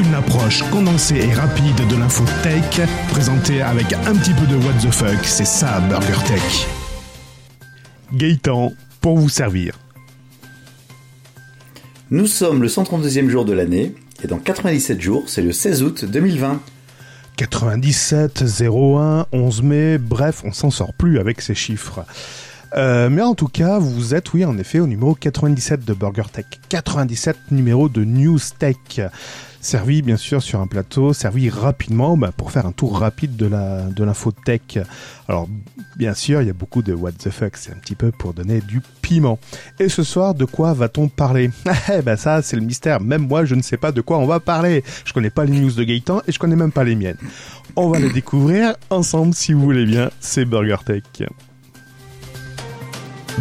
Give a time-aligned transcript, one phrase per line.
[0.00, 4.72] Une approche condensée et rapide de l'info tech, présentée avec un petit peu de what
[4.80, 6.66] the fuck, c'est ça Burger Tech.
[8.14, 9.78] Gaëtan, pour vous servir.
[12.10, 13.94] Nous sommes le 132e jour de l'année,
[14.24, 16.62] et dans 97 jours, c'est le 16 août 2020.
[17.36, 22.06] 97, 01, 11 mai, bref, on s'en sort plus avec ces chiffres.
[22.76, 26.24] Euh, mais en tout cas, vous êtes, oui, en effet, au numéro 97 de Burger
[26.32, 26.46] Tech.
[26.68, 28.76] 97 numéro de News Tech.
[29.62, 33.44] Servi, bien sûr, sur un plateau, servi rapidement bah, pour faire un tour rapide de
[33.44, 34.78] la de l'info tech.
[35.28, 35.48] Alors,
[35.96, 38.32] bien sûr, il y a beaucoup de what the fuck, c'est un petit peu pour
[38.32, 39.38] donner du piment.
[39.78, 41.50] Et ce soir, de quoi va-t-on parler?
[41.92, 43.00] Eh ben ça, c'est le mystère.
[43.02, 44.82] Même moi, je ne sais pas de quoi on va parler.
[45.04, 47.18] Je connais pas les news de Gaëtan et je connais même pas les miennes.
[47.76, 50.10] On va les découvrir ensemble, si vous voulez bien.
[50.20, 51.02] C'est Burger Tech.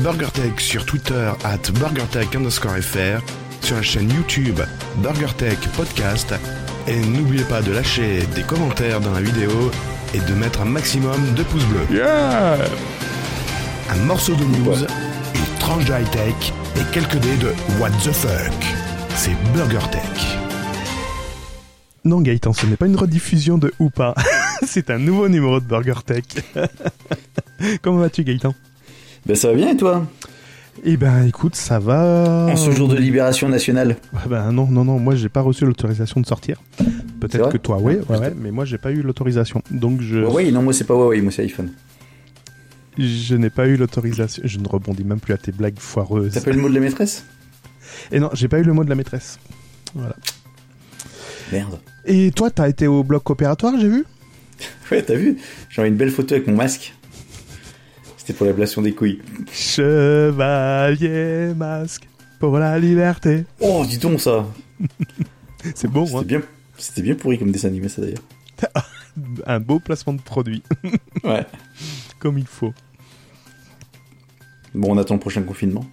[0.03, 3.21] BurgerTech sur Twitter at BurgerTech underscore FR,
[3.62, 4.59] sur la chaîne YouTube
[4.98, 6.34] BurgerTech Podcast,
[6.88, 9.51] et n'oubliez pas de lâcher des commentaires dans la vidéo
[10.13, 11.98] et de mettre un maximum de pouces bleus.
[11.98, 12.57] Yeah
[13.91, 14.85] Un morceau de news,
[15.35, 18.54] une tranche de high-tech et quelques dés de What the fuck.
[19.15, 20.02] C'est BurgerTech.
[22.05, 24.15] Non Gaëtan, ce n'est pas une rediffusion de ou pas.
[24.65, 26.55] C'est un nouveau numéro de BurgerTech.
[27.81, 28.54] Comment vas-tu Gaëtan?
[29.30, 30.08] Ben ça va bien et toi?
[30.84, 32.48] Eh ben écoute, ça va.
[32.49, 36.20] En ce jour de libération nationale Ben non, non, non, moi j'ai pas reçu l'autorisation
[36.20, 36.63] de sortir.
[37.20, 39.62] Peut-être que toi, oui, Ah, ouais, ouais, mais moi j'ai pas eu l'autorisation.
[39.70, 41.70] Donc je, Huawei Non, moi c'est pas Huawei, moi c'est iPhone.
[42.98, 44.41] je n'ai pas eu l'autorisation.
[44.44, 46.34] Je ne rebondis même plus à tes blagues foireuses.
[46.34, 47.24] T'as pas eu le mot de la maîtresse?
[48.12, 49.38] Et non, j'ai pas eu le mot de la maîtresse.
[49.93, 50.16] Voilà.
[51.52, 51.77] Merde.
[52.05, 54.05] Et toi, t'as été au bloc opératoire, j'ai vu?
[54.91, 55.38] Ouais, t'as vu?
[55.70, 56.96] J'ai une belle photo avec mon masque.
[58.34, 59.20] Pour l'ablation des couilles.
[59.52, 62.08] Chevalier masque
[62.40, 63.44] pour la liberté.
[63.60, 64.46] Oh, dis donc ça
[65.75, 66.41] C'est beau, C'était hein bien,
[66.78, 68.24] c'était bien pourri comme dessin animé ça d'ailleurs.
[69.46, 70.63] Un beau placement de produit,
[71.24, 71.46] Ouais.
[72.19, 72.74] comme il faut.
[74.74, 75.84] Bon, on attend le prochain confinement.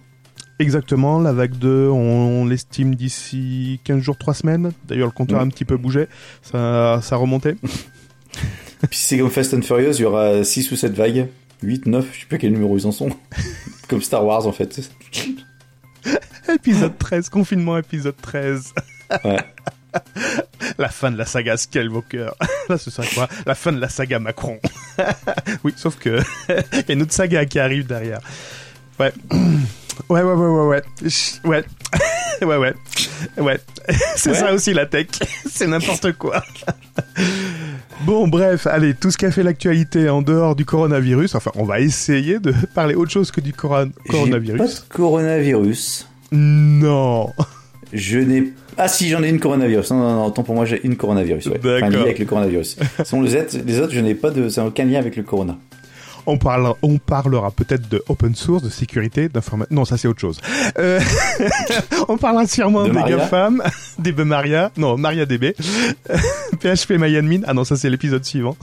[0.59, 4.71] Exactement, la vague 2, on, on l'estime d'ici 15 jours, 3 semaines.
[4.87, 6.07] D'ailleurs, le compteur a un petit peu bougé,
[6.41, 7.55] ça, ça remontait.
[8.89, 11.27] Puis c'est comme Fast and Furious, il y aura 6 ou 7 vagues.
[11.63, 13.09] 8, 9, je sais pas quel numéro ils en sont.
[13.89, 14.79] comme Star Wars en fait.
[16.53, 18.73] épisode 13, confinement épisode 13.
[19.23, 19.37] Ouais.
[20.77, 22.29] La fin de la saga Skywalker.
[22.69, 23.27] Là, ce serait quoi?
[23.45, 24.59] La fin de la saga Macron.
[25.63, 26.19] oui, sauf que
[26.49, 28.19] il y a une autre saga qui arrive derrière.
[28.99, 29.13] Ouais.
[30.09, 30.83] Ouais, ouais, ouais, ouais, ouais.
[31.43, 31.65] Ouais.
[32.45, 32.73] ouais, ouais.
[33.37, 33.59] Ouais.
[34.15, 34.35] C'est Ouais.
[34.37, 35.07] ça aussi la tech.
[35.49, 36.43] C'est n'importe quoi.
[38.05, 41.63] Bon, bref, allez, tout ce qui a fait l'actualité en dehors du coronavirus, enfin, on
[41.63, 44.59] va essayer de parler autre chose que du coron- J'ai pas coronavirus.
[44.87, 46.07] de coronavirus.
[46.31, 47.31] Non.
[47.93, 48.53] Je n'ai.
[48.77, 49.91] Ah si, j'en ai une coronavirus.
[49.91, 51.47] Non, non, non, autant pour moi, j'ai une coronavirus.
[51.47, 51.59] Ouais.
[51.77, 52.77] Enfin, lié avec le coronavirus.
[53.03, 54.49] Sinon, les autres, les autres je n'ai pas de.
[54.49, 55.57] Ça n'a aucun lien avec le corona.
[56.29, 59.73] On, parle, on parlera peut-être de open source, de sécurité, d'information.
[59.73, 60.41] Non, ça c'est autre chose.
[60.77, 60.99] Euh,
[62.09, 62.99] on parlera sûrement De des.
[62.99, 63.63] GAFAM,
[63.97, 65.55] DB Maria, non, MariaDB,
[66.59, 67.41] PHP MyAdmin.
[67.47, 68.57] Ah non, ça c'est l'épisode suivant.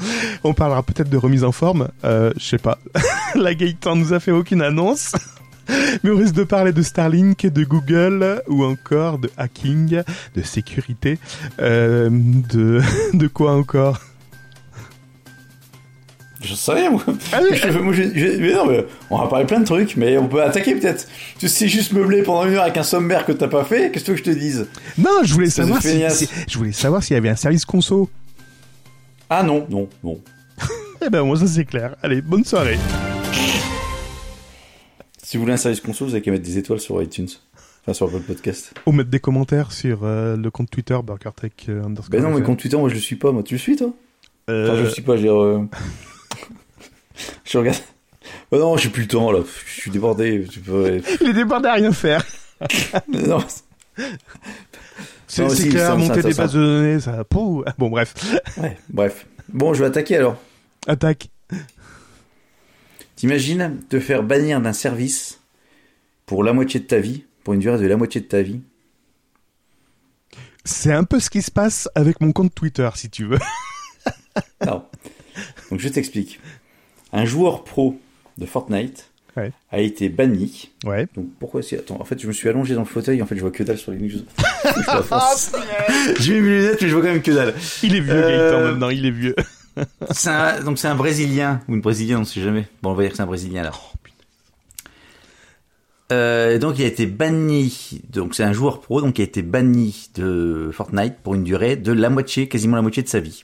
[0.44, 1.88] On parlera peut-être de remise en forme.
[2.04, 2.78] Euh, je sais pas.
[3.34, 5.12] La Gaëtan nous a fait aucune annonce.
[6.02, 10.02] Mais on risque de parler de Starlink, de Google, ou encore de hacking,
[10.36, 11.18] de sécurité,
[11.60, 12.82] euh, de,
[13.14, 13.98] de quoi encore?
[16.44, 17.02] Je sais rien, moi.
[17.32, 20.18] Allez, Je- moi, je- je- mais non, mais on va parler plein de trucs, mais
[20.18, 21.06] on peut attaquer peut-être.
[21.38, 24.04] Tu sais juste meubler pendant une heure avec un sommaire que t'as pas fait, qu'est-ce
[24.04, 24.66] que je te dise?
[24.98, 26.18] Non, je voulais savoir si, feignasse.
[26.18, 28.10] si- je voulais savoir s'il y avait un service conso.
[29.30, 30.20] Ah non, non, non.
[31.06, 31.96] Eh ben moi ça c'est clair.
[32.02, 32.78] Allez, bonne soirée.
[35.22, 37.28] Si vous voulez un service conso, vous avez qu'à mettre des étoiles sur iTunes.
[37.82, 38.72] Enfin, sur votre podcast.
[38.86, 42.10] Ou mettre des commentaires sur euh, le compte Twitter BurgerTech euh, underscore.
[42.10, 43.30] Ben non, mais compte Twitter, moi je le suis pas.
[43.32, 43.90] Moi, tu le suis, toi?
[44.48, 45.28] Euh, Enfin, je le suis pas, j'ai.
[47.44, 47.78] Je regarde.
[48.50, 49.40] Oh non, j'ai plus le temps là.
[49.66, 50.46] Je suis débordé.
[50.50, 51.00] Tu peux...
[51.20, 52.24] Il est débordé à rien faire.
[53.08, 53.44] non,
[55.26, 57.24] C'est si, clair, monter des bases de données, ça.
[57.24, 57.64] Pouh.
[57.78, 58.14] Bon bref,
[58.56, 59.26] ouais, bref.
[59.48, 60.36] Bon, je vais attaquer alors.
[60.86, 61.28] attaque.
[63.16, 65.40] T'imagines te faire bannir d'un service
[66.26, 68.60] pour la moitié de ta vie, pour une durée de la moitié de ta vie?
[70.64, 73.38] C'est un peu ce qui se passe avec mon compte Twitter, si tu veux.
[74.66, 74.84] Non.
[75.70, 76.40] Donc je t'explique.
[77.14, 77.98] Un joueur pro
[78.38, 79.50] de Fortnite Ouais.
[79.72, 80.70] a été banni.
[80.84, 81.08] Ouais.
[81.16, 83.34] Donc pourquoi c'est Attends, en fait je me suis allongé dans le fauteuil, en fait
[83.34, 84.20] je vois que dalle sur les news.
[85.02, 85.50] Force.
[86.20, 87.52] J'ai mis mes lunettes mais je vois quand même que dalle.
[87.82, 89.34] Il est vieux, Euh, Gaëtan, maintenant, il est vieux.
[90.12, 92.68] C'est un- donc c'est un Brésilien ou une Brésilienne, on ne sait jamais.
[92.80, 93.72] Bon, on va dire que c'est un Brésilien là.
[96.12, 98.00] Euh, donc il a été banni.
[98.10, 101.74] Donc c'est un joueur pro, donc il a été banni de Fortnite pour une durée
[101.76, 103.42] de la moitié, quasiment la moitié de sa vie.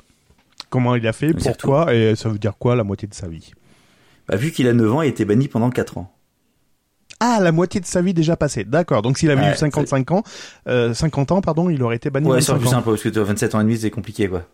[0.69, 3.51] Comment il a fait Pourquoi Et ça veut dire quoi la moitié de sa vie?
[4.31, 6.15] Bah, vu qu'il a 9 ans, il a été banni pendant 4 ans.
[7.19, 8.65] Ah, la moitié de sa vie déjà passée.
[8.65, 9.03] D'accord.
[9.03, 10.23] Donc s'il avait Ouais, eu 55 ans,
[10.69, 12.27] euh, 50 ans, pardon, il aurait été banni.
[12.29, 12.71] Ouais, c'est 25 plus ans.
[12.71, 14.47] simple parce que toi, 27 ans et demi, c'est compliqué quoi.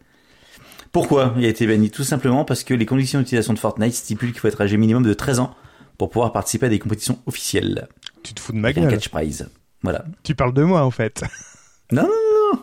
[0.91, 1.91] Pourquoi il a été banni?
[1.91, 5.03] Tout simplement parce que les conditions d'utilisation de Fortnite stipulent qu'il faut être âgé minimum
[5.03, 5.55] de 13 ans
[5.99, 7.87] pour pouvoir participer à des compétitions officielles.
[8.23, 8.89] Tu te fous de ma un gueule.
[8.91, 9.49] catch prize.
[9.83, 10.05] Voilà.
[10.25, 11.23] Tu parles de moi en fait.
[11.93, 12.09] Non, non,
[12.53, 12.61] non.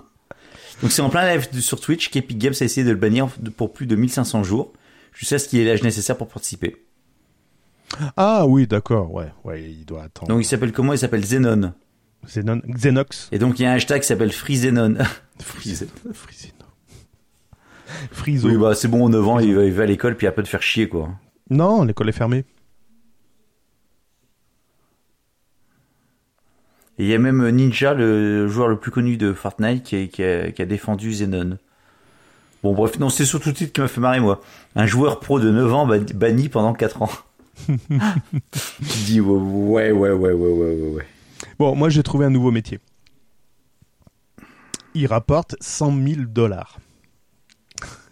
[0.82, 3.72] Donc c'est en plein live sur Twitch qu'Epic Games a essayé de le bannir pour
[3.72, 4.74] plus de 1500 jours,
[5.14, 6.76] jusqu'à ce qu'il ait l'âge nécessaire pour participer.
[8.18, 9.14] Ah oui, d'accord.
[9.14, 10.30] Ouais, ouais, il doit attendre.
[10.32, 10.94] Donc il s'appelle comment?
[10.94, 11.74] Il s'appelle Zenon.
[12.26, 13.28] Xenon, Xenox.
[13.34, 14.96] Et donc il y a un hashtag qui s'appelle FreeZenon.
[15.42, 15.92] Friseno.
[18.12, 18.48] Friso.
[18.48, 20.32] oui, bah c'est bon, 9 ans, il va, il va à l'école, puis il a
[20.32, 21.10] pas de faire chier, quoi.
[21.50, 22.46] Non, l'école est fermée.
[27.00, 30.08] Et il y a même Ninja, le joueur le plus connu de Fortnite, qui, a-
[30.08, 31.58] qui a, qui a défendu Zenon.
[32.62, 34.42] Bon, bref, non, c'est surtout le titre qui m'a fait marrer, moi.
[34.76, 37.10] Un joueur pro de 9 ans ban- banni pendant 4 ans
[37.68, 41.08] tu dis ouais, ouais, ouais, ouais, ouais, ouais, ouais.
[41.60, 42.80] Bon, moi j'ai trouvé un nouveau métier.
[44.96, 46.78] Il rapporte 100 000 dollars.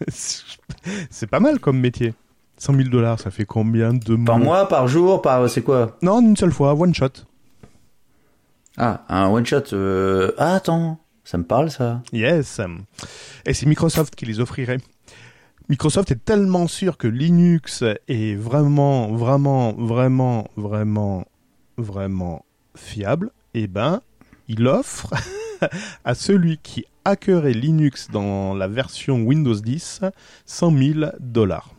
[0.08, 2.14] c'est pas mal comme métier.
[2.58, 5.96] 100 000 dollars, ça fait combien de mois Par mois, par jour, par c'est quoi?
[6.02, 7.08] Non, une seule fois, one shot.
[8.76, 9.72] Ah, un one shot.
[9.72, 12.02] Euh, ah, attends, ça me parle ça.
[12.12, 12.60] Yes.
[13.46, 14.78] Et c'est Microsoft qui les offrirait.
[15.72, 21.24] Microsoft est tellement sûr que Linux est vraiment, vraiment, vraiment, vraiment,
[21.78, 22.44] vraiment
[22.76, 23.30] fiable.
[23.54, 24.02] Eh ben,
[24.48, 25.14] il offre
[26.04, 30.02] à celui qui hackerait Linux dans la version Windows 10
[30.44, 31.72] 100 000 dollars.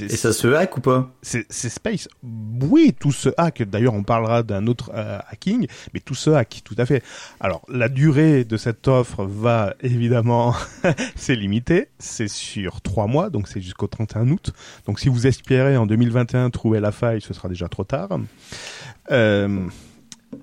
[0.00, 1.10] Et ça se hack ou pas?
[1.20, 2.08] c'est c'est Space.
[2.22, 3.62] Oui, tout se hack.
[3.62, 7.02] D'ailleurs, on parlera d'un autre euh, hacking, mais tout se hack, tout à fait.
[7.38, 10.54] Alors, la durée de cette offre va évidemment,
[11.16, 11.88] c'est limité.
[11.98, 14.52] C'est sur trois mois, donc c'est jusqu'au 31 août.
[14.86, 18.08] Donc, si vous espérez en 2021 trouver la faille, ce sera déjà trop tard.
[19.10, 19.68] Euh,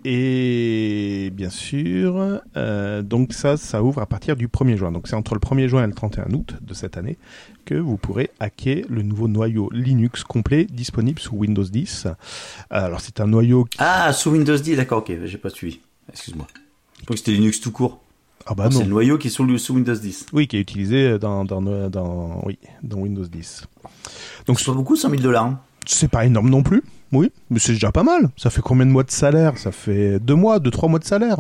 [0.06, 4.92] et bien sûr, euh, donc ça, ça ouvre à partir du 1er juin.
[4.92, 7.18] Donc c'est entre le 1er juin et le 31 août de cette année
[7.66, 12.08] que vous pourrez hacker le nouveau noyau Linux complet disponible sous Windows 10.
[12.70, 13.78] Alors c'est un noyau qui...
[13.80, 15.80] Ah, sous Windows 10, d'accord, ok, j'ai pas suivi.
[16.12, 16.48] Excuse-moi.
[17.02, 18.02] Je que c'était Linux tout court.
[18.46, 20.28] Ah bah Non, c'est le noyau qui est sous Windows 10.
[20.34, 23.64] Oui, qui est utilisé dans, dans, dans, oui, dans Windows 10.
[24.48, 25.46] Donc c'est pas beaucoup, 100 000 dollars.
[25.46, 25.60] hein.
[25.86, 28.30] C'est pas énorme non plus, oui, mais c'est déjà pas mal.
[28.38, 29.58] Ça fait combien de mois de salaire?
[29.58, 31.38] Ça fait deux mois, deux, trois mois de salaire.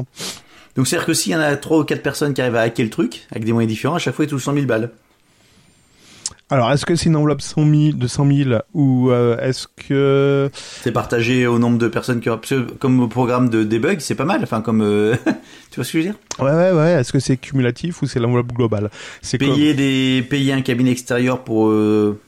[0.76, 2.86] Donc c'est-à-dire que s'il y en a trois ou quatre personnes qui arrivent à hacker
[2.86, 4.92] le truc, avec des moyens différents, à chaque fois ils touchent 100 000 balles.
[6.50, 10.50] Alors, est-ce que c'est une enveloppe 100 000, de 100 000 ou euh, est-ce que...
[10.82, 12.30] C'est partagé au nombre de personnes qui
[12.78, 14.42] Comme programme de debug, c'est pas mal.
[14.44, 14.82] Enfin, comme...
[14.82, 15.16] euh,
[15.72, 16.16] tu vois ce que je veux dire?
[16.40, 18.90] Ouais, ouais, ouais, est-ce que c'est cumulatif ou c'est l'enveloppe globale?
[19.22, 20.26] C'est comme- payer, des...
[20.30, 22.20] payer un cabinet extérieur pour euh,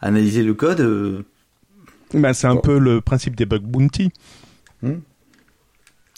[0.00, 1.24] analyser le code...
[2.14, 4.12] Ben, c'est un peu le principe des bug bounty.
[4.82, 5.02] J'aime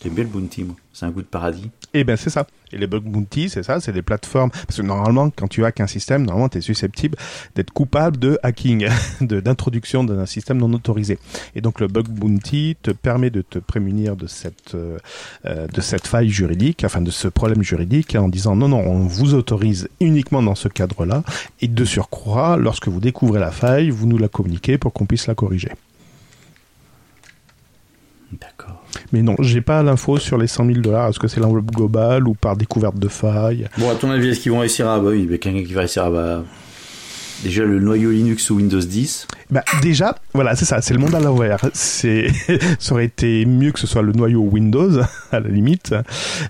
[0.04, 0.76] bien le bounty, moi.
[0.92, 1.70] C'est un goût de paradis.
[1.94, 2.46] Et ben c'est ça.
[2.70, 4.50] Et les bug bounty, c'est ça, c'est des plateformes.
[4.50, 7.16] Parce que normalement, quand tu hackes un système, normalement, tu es susceptible
[7.54, 8.88] d'être coupable de hacking,
[9.22, 11.18] d'introduction d'un système non autorisé.
[11.54, 14.98] Et donc le bug bounty te permet de te prémunir de cette euh,
[15.46, 19.06] euh, de cette faille juridique, enfin de ce problème juridique, en disant non non, on
[19.06, 21.22] vous autorise uniquement dans ce cadre-là.
[21.62, 25.26] Et de surcroît, lorsque vous découvrez la faille, vous nous la communiquez pour qu'on puisse
[25.26, 25.72] la corriger.
[28.32, 28.82] D'accord.
[29.12, 31.08] Mais non, j'ai pas l'info sur les 100 000 dollars.
[31.08, 33.68] Est-ce que c'est l'enveloppe globale ou par découverte de faille?
[33.78, 34.98] Bon, à ton avis, est-ce qu'ils vont réussir à...
[35.00, 36.10] Bah oui, mais quelqu'un qui va réussir à...
[36.10, 36.44] Bah...
[37.42, 39.28] Déjà, le noyau Linux sous Windows 10.
[39.50, 41.60] Bah déjà, voilà, c'est ça, c'est le monde à l'envers.
[41.72, 42.26] C'est,
[42.80, 45.00] ça aurait été mieux que ce soit le noyau Windows
[45.32, 45.94] à la limite.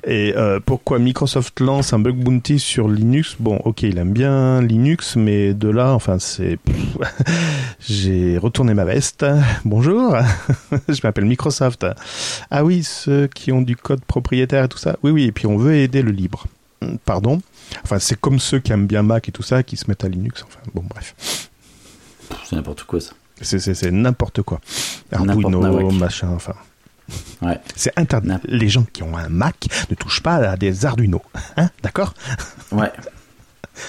[0.06, 3.36] Et euh, pourquoi Microsoft lance un bug bounty sur Linux?
[3.38, 6.58] Bon, ok, il aime bien Linux, mais de là, enfin, c'est,
[7.80, 9.26] j'ai retourné ma veste.
[9.66, 10.16] Bonjour,
[10.88, 11.86] je m'appelle Microsoft.
[12.50, 14.96] Ah oui, ceux qui ont du code propriétaire et tout ça?
[15.02, 16.46] Oui, oui, et puis on veut aider le libre.
[17.04, 17.40] Pardon.
[17.84, 20.08] Enfin, c'est comme ceux qui aiment bien Mac et tout ça, qui se mettent à
[20.08, 20.44] Linux.
[20.46, 21.14] Enfin, bon, bref.
[22.44, 23.12] C'est n'importe quoi, ça.
[23.40, 24.60] C'est, c'est, c'est n'importe quoi.
[25.12, 26.54] Arduino, machin, enfin.
[27.40, 27.58] Ouais.
[27.74, 28.30] C'est interdit.
[28.44, 31.22] Les gens qui ont un Mac ne touchent pas à des Arduino.
[31.56, 32.14] Hein D'accord
[32.72, 32.90] Ouais.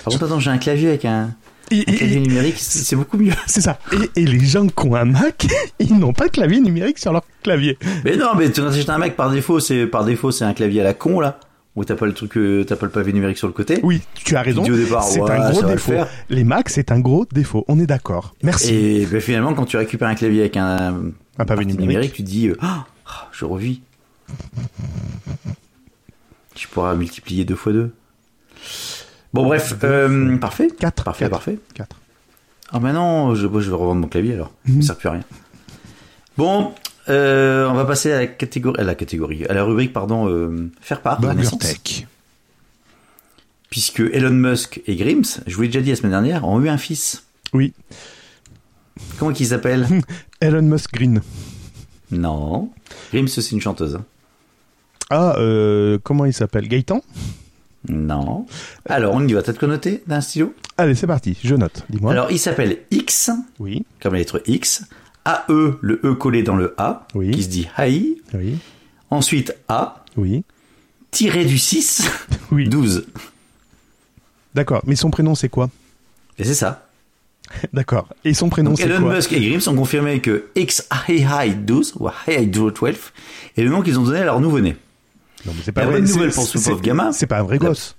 [0.03, 1.31] Par contre, attends, j'ai un clavier avec un,
[1.71, 3.33] Et- un clavier et- numérique, c'est beaucoup mieux.
[3.47, 3.79] C'est ça.
[4.15, 5.47] Et, et les gens qui ont un Mac,
[5.79, 7.77] ils n'ont pas de clavier numérique sur leur clavier.
[8.05, 10.81] Mais non, mais tu achètes un Mac par défaut, c'est par défaut, c'est un clavier
[10.81, 11.39] à la con là,
[11.79, 13.79] Où t'as pas le truc, euh, t'as pas le pavé numérique sur le côté.
[13.83, 14.63] Oui, tu as raison.
[14.63, 15.93] dis au départ, c'est ouais, un gros le défaut.
[15.93, 16.09] faire.
[16.29, 17.63] Les Macs, c'est un gros défaut.
[17.69, 18.35] On est d'accord.
[18.43, 18.75] Merci.
[18.75, 22.11] Et ben, finalement, quand tu récupères un clavier avec un, Un pavé numérique.
[22.11, 23.81] tu te dis, euh, ah, ah, je revis.
[26.53, 27.93] Tu pourras multiplier deux fois deux.
[29.31, 30.67] Bon, bref, euh, parfait.
[30.77, 31.05] 4.
[31.05, 31.59] Parfait, parfait.
[31.75, 31.95] 4.
[32.73, 34.51] Ah, bah non, je, vais revendre mon clavier alors.
[34.65, 34.81] Mhm.
[34.81, 35.23] Ça sert plus à rien.
[36.35, 36.73] Bon,
[37.09, 40.69] euh, on va passer à la catégorie, à la catégorie, à la rubrique, pardon, euh,
[40.81, 41.47] faire part Burger.
[41.59, 42.07] Tech.
[43.69, 46.69] Puisque Elon Musk et Grims, je vous l'ai déjà dit la semaine dernière, ont eu
[46.69, 47.23] un fils.
[47.53, 47.73] Oui.
[49.17, 49.87] Comment qu'il s'appelle
[50.41, 51.21] Elon Musk Green.
[52.11, 52.69] Non.
[53.13, 53.95] Grims, c'est une chanteuse.
[53.95, 54.05] hein.
[55.11, 56.67] Ah, euh, comment il s'appelle?
[56.67, 57.01] Gaëtan?
[57.87, 58.45] Non.
[58.87, 59.41] Alors, on y va.
[59.41, 60.53] T'as noter d'un stylo?
[60.77, 61.37] Allez, c'est parti.
[61.43, 61.83] Je note.
[61.89, 62.11] Dis-moi.
[62.11, 63.85] Alors, il s'appelle X, Oui.
[64.01, 64.83] comme la lettre X.
[65.49, 67.31] AE, le E collé dans le A, Oui.
[67.31, 68.17] qui se dit Haï.
[68.33, 68.57] Oui.
[69.09, 70.43] Ensuite, A, Oui.
[71.11, 72.09] tiré du 6,
[72.51, 72.67] Oui.
[72.67, 73.05] 12.
[74.55, 74.81] D'accord.
[74.85, 75.69] Mais son prénom, c'est quoi?
[76.37, 76.87] Et c'est ça.
[77.73, 78.07] D'accord.
[78.25, 79.15] Et son prénom, c'est Elon quoi?
[79.15, 82.73] Musk et Grims ont confirmé que X Haï 12, ou Haï 12
[83.57, 84.75] est le nom qu'ils ont donné à leur nouveau-né.
[85.45, 85.95] Non, mais c'est La vrai.
[85.99, 86.43] bonne C'est- nouvelle pour
[87.27, 87.95] pas un vrai gosse.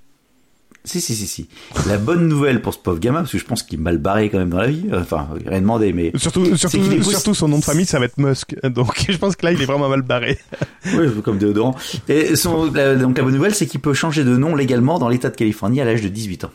[0.82, 1.49] Si, si, si, si.
[1.87, 4.30] La bonne nouvelle pour ce pauvre gamin, parce que je pense qu'il est mal barré
[4.30, 4.87] quand même dans la vie.
[4.94, 6.10] Enfin, rien demandé, mais.
[6.14, 8.56] Surtout, surtout, son nom de famille, ça va être Musk.
[8.64, 10.38] Donc, je pense que là, il est vraiment mal barré.
[10.96, 11.76] Oui, comme déodorant.
[12.08, 15.10] Et son, la- donc la bonne nouvelle, c'est qu'il peut changer de nom légalement dans
[15.10, 16.50] l'État de Californie à l'âge de 18 ans.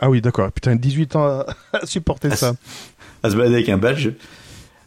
[0.00, 0.50] Ah oui, d'accord.
[0.50, 2.54] Putain, 18 ans à, supporter ça.
[3.22, 4.08] À se balader avec un badge.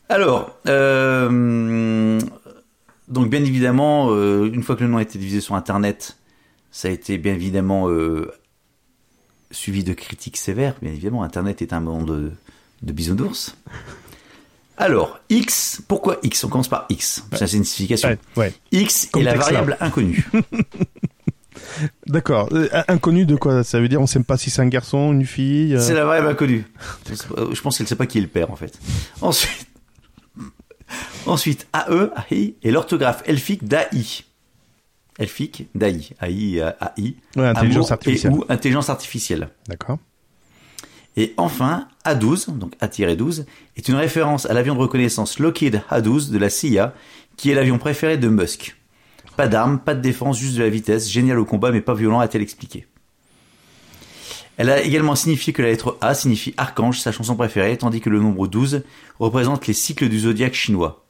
[0.10, 2.20] Alors, euh,
[3.08, 6.18] donc bien évidemment, euh, une fois que le nom a été diffusé sur Internet,
[6.72, 8.30] ça a été bien évidemment euh,
[9.52, 10.76] suivi de critiques sévères.
[10.82, 12.34] Bien évidemment, Internet est un monde
[12.82, 13.56] de, bisounours.
[14.78, 16.44] Alors, X, pourquoi X?
[16.44, 17.24] On commence par X.
[17.34, 18.10] C'est une signification.
[18.10, 18.54] Ouais, ouais.
[18.72, 20.28] X Comme est la variable inconnue.
[22.08, 22.50] D'accord.
[22.52, 24.02] Euh, inconnu de quoi Ça veut dire?
[24.02, 25.76] On sait pas si c'est un garçon, une fille.
[25.76, 26.66] euh, C'est la variable inconnue.
[27.10, 28.80] Je pense qu'elle ne sait pas qui est le père, en fait.
[29.22, 29.68] Ensuite,
[31.26, 34.26] ensuite AE, AI, et l'orthographe elfique d'AI.
[35.20, 36.10] Elfique d'AI.
[36.22, 37.16] AI, AI.
[37.36, 38.34] Ouais, intelligence artificielle.
[38.34, 39.50] Et ou intelligence artificielle.
[39.68, 39.98] D'accord.
[41.18, 46.38] Et enfin, A12, donc A-12, est une référence à l'avion de reconnaissance Lockheed A12 de
[46.38, 46.94] la CIA,
[47.36, 48.78] qui est l'avion préféré de Musk.
[49.36, 52.20] Pas d'armes, pas de défense, juste de la vitesse, génial au combat mais pas violent,
[52.20, 52.88] a-t-elle expliqué.
[54.58, 58.10] Elle a également signifié que la lettre A signifie archange, sa chanson préférée, tandis que
[58.10, 58.84] le nombre 12
[59.20, 61.04] représente les cycles du zodiaque chinois.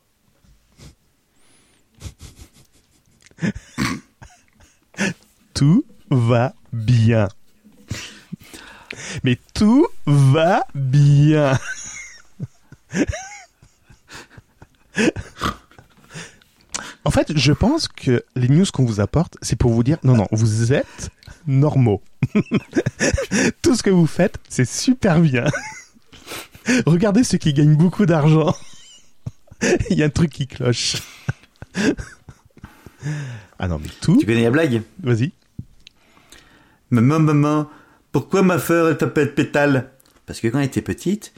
[5.62, 7.28] Tout va bien.
[9.24, 11.56] Mais tout va bien.
[17.06, 20.16] En fait, je pense que les news qu'on vous apporte, c'est pour vous dire non,
[20.16, 21.12] non, vous êtes
[21.46, 22.02] normaux.
[23.62, 25.46] Tout ce que vous faites, c'est super bien.
[26.88, 28.56] Regardez ceux qui gagnent beaucoup d'argent.
[29.92, 30.96] Il y a un truc qui cloche.
[33.60, 34.18] Ah non, mais tout.
[34.18, 34.82] Tu connais la blague?
[35.04, 35.34] Vas-y.
[36.92, 37.70] Maman, maman,
[38.12, 39.92] pourquoi ma fleur elle s'appelle pétale?
[40.26, 41.34] Parce que quand elle était petite,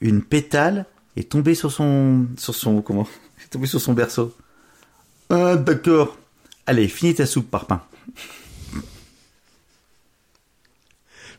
[0.00, 0.86] une pétale
[1.16, 3.06] est tombée sur son, sur son, comment?
[3.44, 4.34] Est tombée sur son berceau.
[5.28, 6.16] Ah, d'accord.
[6.66, 7.82] Allez, finis ta soupe, parpaing.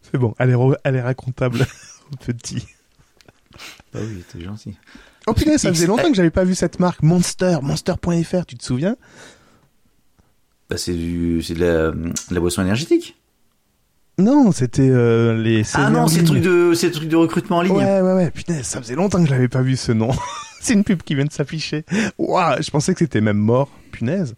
[0.04, 1.66] C'est bon, elle est, elle est racontable
[2.14, 2.66] au petit.
[3.92, 4.76] Bah oui, t'es gentil.
[5.26, 7.04] Oh putain, ça faisait longtemps que j'avais pas vu cette marque.
[7.04, 8.96] Monster, monster.fr, tu te souviens?
[10.70, 13.18] Bah c'est du, c'est de la, de la boisson énergétique.
[14.20, 15.64] Non, c'était euh, les...
[15.76, 17.76] Ah non, c'est truc de, c'est truc de recrutement en ligne.
[17.76, 20.10] Ouais, ouais, ouais, putain, ça faisait longtemps que je l'avais pas vu ce nom.
[20.60, 21.86] c'est une pub qui vient de s'afficher.
[22.18, 23.70] Waouh, je pensais que c'était même mort.
[23.92, 24.34] Punaise.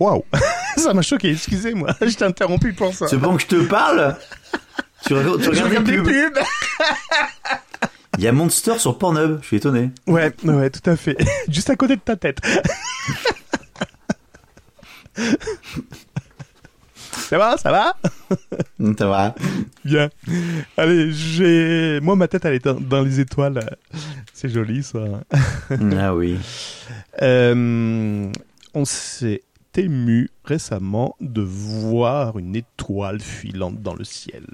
[0.00, 0.24] Waouh,
[0.76, 3.06] ça m'a choqué, excusez-moi, je t'ai interrompu pour ça.
[3.06, 4.16] C'est pendant que je te parle.
[5.06, 6.34] Tu regardes, tu regardes regarde les pubs.
[6.34, 6.44] pubs.
[8.18, 9.38] Il y a Monster sur Pornhub.
[9.40, 9.92] Je suis étonné.
[10.06, 11.16] Ouais, ouais, tout à fait.
[11.48, 12.40] Juste à côté de ta tête.
[17.30, 17.96] Ça va, ça va?
[18.98, 19.34] Ça va.
[19.84, 20.10] Bien.
[20.76, 22.00] Allez, j'ai...
[22.00, 23.60] Moi, ma tête, elle est dans, les étoiles.
[24.34, 24.98] C'est joli, ça.
[25.96, 26.38] Ah oui.
[27.22, 28.32] Euh,
[28.74, 29.42] on s'est
[29.76, 34.44] ému récemment de voir une étoile filante dans le ciel.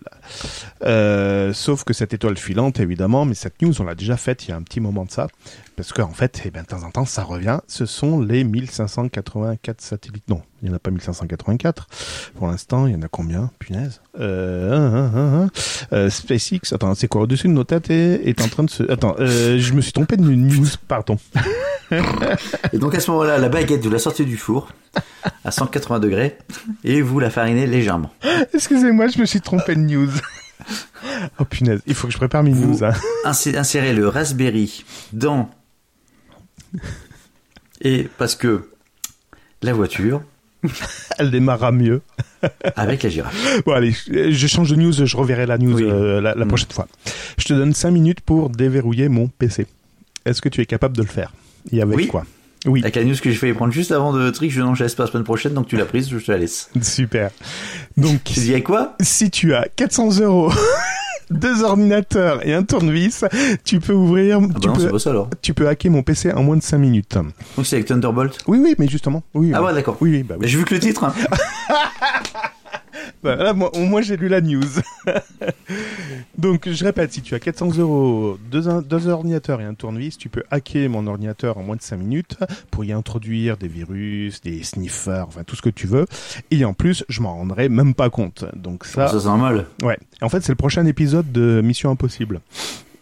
[0.85, 4.51] Euh, sauf que cette étoile filante, évidemment, mais cette news, on l'a déjà faite il
[4.51, 5.29] y a un petit moment de ça,
[5.77, 7.59] parce qu'en fait, eh ben, de temps en temps, ça revient.
[7.69, 10.29] Ce sont les 1584 satellites.
[10.29, 11.87] Non, il n'y en a pas 1584.
[12.35, 13.51] Pour l'instant, il y en a combien?
[13.59, 14.01] Punaise.
[14.19, 15.51] Euh, un, un, un.
[15.93, 17.23] Euh, SpaceX, attends, c'est quoi?
[17.23, 18.91] Au-dessus de nos têtes est, est en train de se...
[18.91, 21.19] Attends, euh, je me suis trompé de news, pardon.
[22.73, 24.73] Et donc à ce moment-là, la baguette de la sortie du four,
[25.45, 26.39] à 180 180 degrés
[26.83, 28.11] et vous la farinez légèrement.
[28.53, 30.11] Excusez-moi, je me suis trompé de news.
[31.39, 32.85] oh punaise, il faut que je prépare mes Vous news.
[32.85, 32.93] hein.
[33.25, 35.49] insé- insérez le Raspberry dans
[37.81, 38.69] et parce que
[39.63, 40.23] la voiture
[41.19, 42.01] Elle démarrera mieux.
[42.77, 43.63] avec la girafe.
[43.65, 45.85] Bon allez, je, change de news, je reverrai la news Oui.
[45.85, 46.49] euh, la, la Mm.
[46.49, 46.89] prochaine fois.
[47.39, 49.67] Je te donne 5 minutes pour déverrouiller mon PC.
[50.25, 51.33] Est-ce que tu es capable de le faire?
[51.73, 52.07] Et avec Oui.
[52.09, 52.25] quoi?
[52.67, 54.95] Oui, Avec la news que j'ai failli prendre juste avant de trick, je je laisse
[54.97, 56.69] pas la semaine prochaine, donc tu l'as prise, je te la laisse.
[56.83, 57.31] super.
[57.97, 58.97] Donc, Tu dis avec quoi?
[59.01, 60.51] si tu as 400 euros,
[61.31, 63.25] deux ordinateurs et un tournevis,
[63.65, 65.29] tu peux ouvrir, Ah bah tu, non, peux, pas ça alors.
[65.43, 67.19] tu peux hacker mon PC en moins de 5 minutes.
[67.57, 68.39] Donc c'est avec Thunderbolt?
[68.47, 69.23] Oui, oui, mais justement.
[69.35, 69.97] Oui, Ah ouais, d'accord.
[70.01, 70.47] Oui, oui, bah oui.
[70.49, 71.05] J'ai vu que le titre.
[71.05, 71.13] hein.
[73.23, 74.63] Bah, là, moi, au moins, j'ai lu la news.
[76.39, 80.29] Donc, je répète, si tu as 400 euros, deux, deux ordinateurs et un tournevis, tu
[80.29, 82.37] peux hacker mon ordinateur en moins de 5 minutes
[82.71, 86.07] pour y introduire des virus, des sniffers, enfin tout ce que tu veux.
[86.51, 88.45] Et en plus, je m'en rendrai même pas compte.
[88.55, 89.67] Donc ça, Ça sent mal.
[89.83, 89.99] ouais.
[90.23, 92.41] En fait, c'est le prochain épisode de Mission Impossible.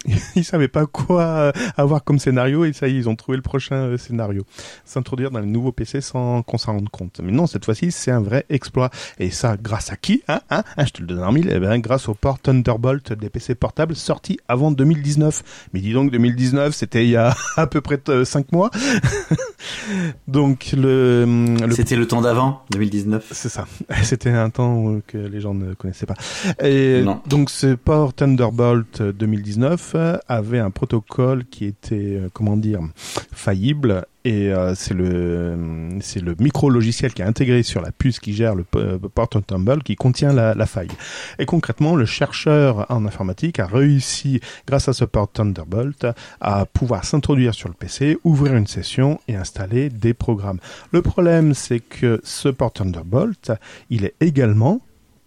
[0.35, 3.35] Ils savaient pas quoi euh, avoir comme scénario et ça y est, ils ont trouvé
[3.37, 4.43] le prochain euh, scénario.
[4.85, 7.19] S'introduire dans les nouveaux PC sans qu'on s'en rende compte.
[7.23, 8.89] Mais non, cette fois-ci, c'est un vrai exploit.
[9.19, 11.49] Et ça, grâce à qui hein, hein, hein, Je te le donne en mille.
[11.53, 15.69] Eh ben, grâce au port Thunderbolt des PC portables sortis avant 2019.
[15.73, 18.69] Mais dis donc, 2019, c'était il y a à peu près 5 mois.
[20.27, 21.25] donc le,
[21.61, 23.27] le C'était le temps d'avant, 2019.
[23.31, 23.65] c'est ça.
[24.03, 26.15] C'était un temps euh, que les gens ne connaissaient pas.
[26.63, 27.21] Et Non.
[27.27, 29.94] donc ce port Thunderbolt euh, 2019 euh,
[30.27, 34.05] avait un protocole qui était, euh, comment dire, faillible.
[34.23, 38.55] Et euh, c'est le le micro logiciel qui est intégré sur la puce qui gère
[38.55, 40.89] le euh, port Thunderbolt qui contient la, la faille.
[41.37, 46.07] Et concrètement, le chercheur en informatique a réussi, grâce à ce port Thunderbolt,
[46.41, 50.59] à pouvoir s'introduire sur le PC, ouvrir une session et installer des programmes.
[50.91, 53.51] Le problème, c'est que ce port Thunderbolt,
[53.91, 54.81] il est également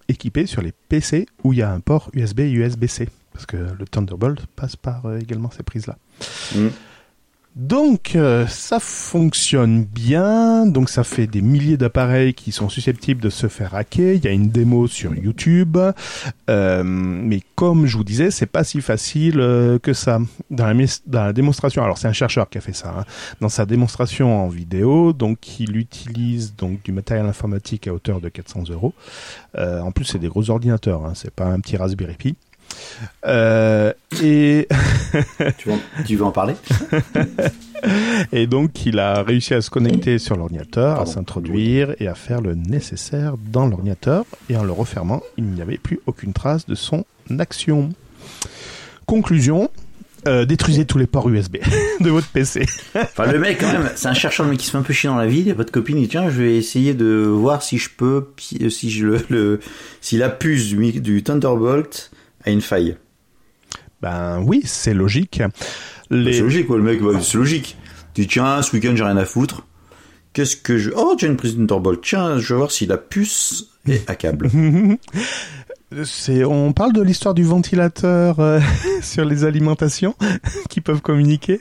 [0.08, 3.08] équipé sur les PC où il y a un port USB et USB-C.
[3.38, 5.96] Parce que le Thunderbolt passe par euh, également ces prises-là.
[6.56, 6.66] Mm.
[7.56, 13.30] Donc euh, ça fonctionne bien, donc ça fait des milliers d'appareils qui sont susceptibles de
[13.30, 14.14] se faire hacker.
[14.14, 15.76] Il y a une démo sur YouTube,
[16.50, 20.20] Euh, mais comme je vous disais, c'est pas si facile euh, que ça.
[20.50, 22.94] Dans la, mis- dans la démonstration, alors c'est un chercheur qui a fait ça.
[22.96, 23.04] hein.
[23.40, 28.28] Dans sa démonstration en vidéo, donc il utilise donc du matériel informatique à hauteur de
[28.28, 28.94] 400 euros.
[29.56, 32.36] En plus, c'est des gros ordinateurs, hein, c'est pas un petit Raspberry Pi.
[33.26, 34.66] Euh, et
[35.58, 36.54] Tu veux, en, tu veux en parler
[38.32, 42.40] Et donc, il a réussi à se connecter sur l'ordinateur, à s'introduire et à faire
[42.40, 44.24] le nécessaire dans l'ordinateur.
[44.50, 47.04] Et en le refermant, il n'y avait plus aucune trace de son
[47.38, 47.90] action.
[49.06, 49.70] Conclusion.
[50.26, 51.58] euh, détruisez tous les ports USB
[52.00, 52.66] de votre PC.
[52.96, 55.08] Enfin, le mec, quand même, c'est un chercheur mais qui se fait un peu chier
[55.08, 55.40] dans la vie.
[55.46, 55.96] Il a pas de copine.
[55.98, 59.60] Il dit, tiens, je vais essayer de voir si je peux, si je le, le
[60.00, 62.10] si la puce du Thunderbolt
[62.44, 62.96] a une faille.
[64.02, 65.42] Ben oui, c'est logique.
[66.10, 66.34] Les...
[66.34, 67.76] C'est logique, quoi, le mec, bah, c'est logique.
[68.14, 69.66] Tu dis, tiens, ce week-end, j'ai rien à foutre.
[70.32, 72.00] Qu'est-ce que je, oh, tiens, une prise Thunderbolt.
[72.02, 74.50] Tiens, je vais voir si la puce est à câble.
[76.04, 78.60] C'est, on parle de l'histoire du ventilateur euh,
[79.02, 80.14] sur les alimentations
[80.68, 81.58] qui peuvent communiquer.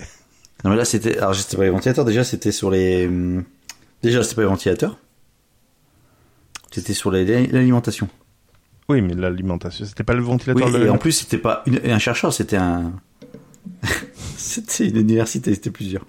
[0.64, 2.04] Non, mais là, c'était, alors, c'était pas les ventilateurs.
[2.04, 3.44] Déjà, c'était sur les, hum,
[4.04, 4.98] déjà, c'était pas les ventilateurs.
[6.72, 8.10] C'était sur les- l'alimentation.
[8.90, 10.68] Oui, mais l'alimentation, c'était pas le Oui, ventilateur.
[10.76, 12.94] et le- en plus, c'était pas une- un chercheur, c'était un.
[14.38, 16.06] c'était une université, c'était plusieurs.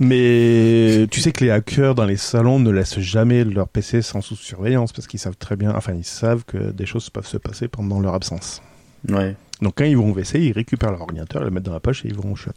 [0.00, 4.20] Mais tu sais que les hackers dans les salons ne laissent jamais leur PC sans
[4.20, 7.36] sous surveillance parce qu'ils savent très bien, enfin ils savent que des choses peuvent se
[7.36, 8.62] passer pendant leur absence.
[9.08, 9.36] Ouais.
[9.60, 12.04] Donc quand ils vont au WC, ils récupèrent leur ordinateur, le mettent dans la poche
[12.04, 12.52] et ils vont au shot.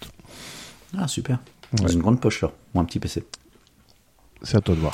[0.98, 1.40] Ah, super.
[1.82, 1.92] Ouais.
[1.92, 2.52] une grande poche, là.
[2.74, 3.24] Ou un petit PC.
[4.44, 4.94] C'est à toi de voir.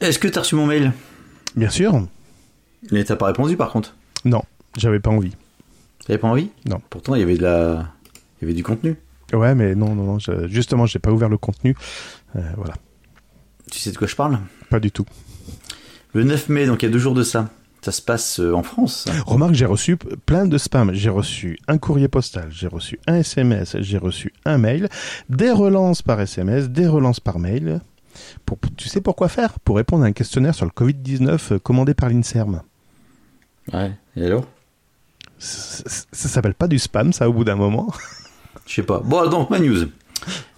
[0.00, 0.92] Est-ce que t'as reçu mon mail?
[1.56, 2.06] Bien sûr.
[2.90, 3.96] Mais t'as pas répondu, par contre.
[4.24, 4.42] Non,
[4.76, 5.32] j'avais pas envie.
[6.06, 6.80] T'avais pas envie Non.
[6.90, 7.88] Pourtant, il y avait de la.
[8.40, 8.96] Il y avait du contenu.
[9.32, 10.18] Ouais, mais non, non, non.
[10.18, 11.74] je- justement, j'ai pas ouvert le contenu.
[12.36, 12.74] Euh, voilà,
[13.70, 14.38] Tu sais de quoi je parle?
[14.70, 15.06] Pas du tout.
[16.12, 17.48] Le 9 mai, donc il y a deux jours de ça.
[17.82, 19.06] Ça se passe euh, en France.
[19.26, 20.92] Remarque, j'ai reçu plein de spam.
[20.92, 24.88] J'ai reçu un courrier postal, j'ai reçu un SMS, j'ai reçu un mail,
[25.28, 27.80] des relances par SMS, des relances par mail.
[28.44, 29.58] Pour, tu sais pourquoi faire?
[29.60, 32.62] Pour répondre à un questionnaire sur le Covid-19 euh, commandé par l'INSERM.
[33.72, 33.92] Ouais.
[34.16, 34.46] Et alors?
[35.38, 37.92] Ça, ça- ça s'appelle pas du spam, ça, au bout d'un moment.
[38.66, 39.00] Je sais pas.
[39.04, 39.86] Bon, donc, ma news.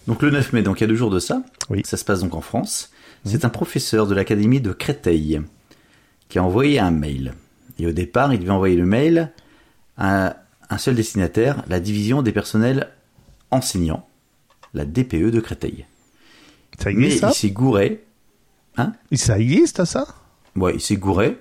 [0.07, 1.43] Donc, le 9 mai, donc il y a deux jours de ça.
[1.69, 1.83] Oui.
[1.85, 2.91] Ça se passe donc en France.
[3.25, 5.41] C'est un professeur de l'académie de Créteil
[6.29, 7.35] qui a envoyé un mail.
[7.79, 9.33] Et au départ, il devait envoyer le mail
[9.97, 10.37] à
[10.71, 12.89] un seul destinataire, la division des personnels
[13.51, 14.07] enseignants,
[14.75, 15.87] la DPE de Créteil.
[16.79, 18.05] Ça Mais ça il s'est gouré.
[18.77, 20.07] Hein Ça existe, ça
[20.57, 21.37] Ouais, il s'est gouré.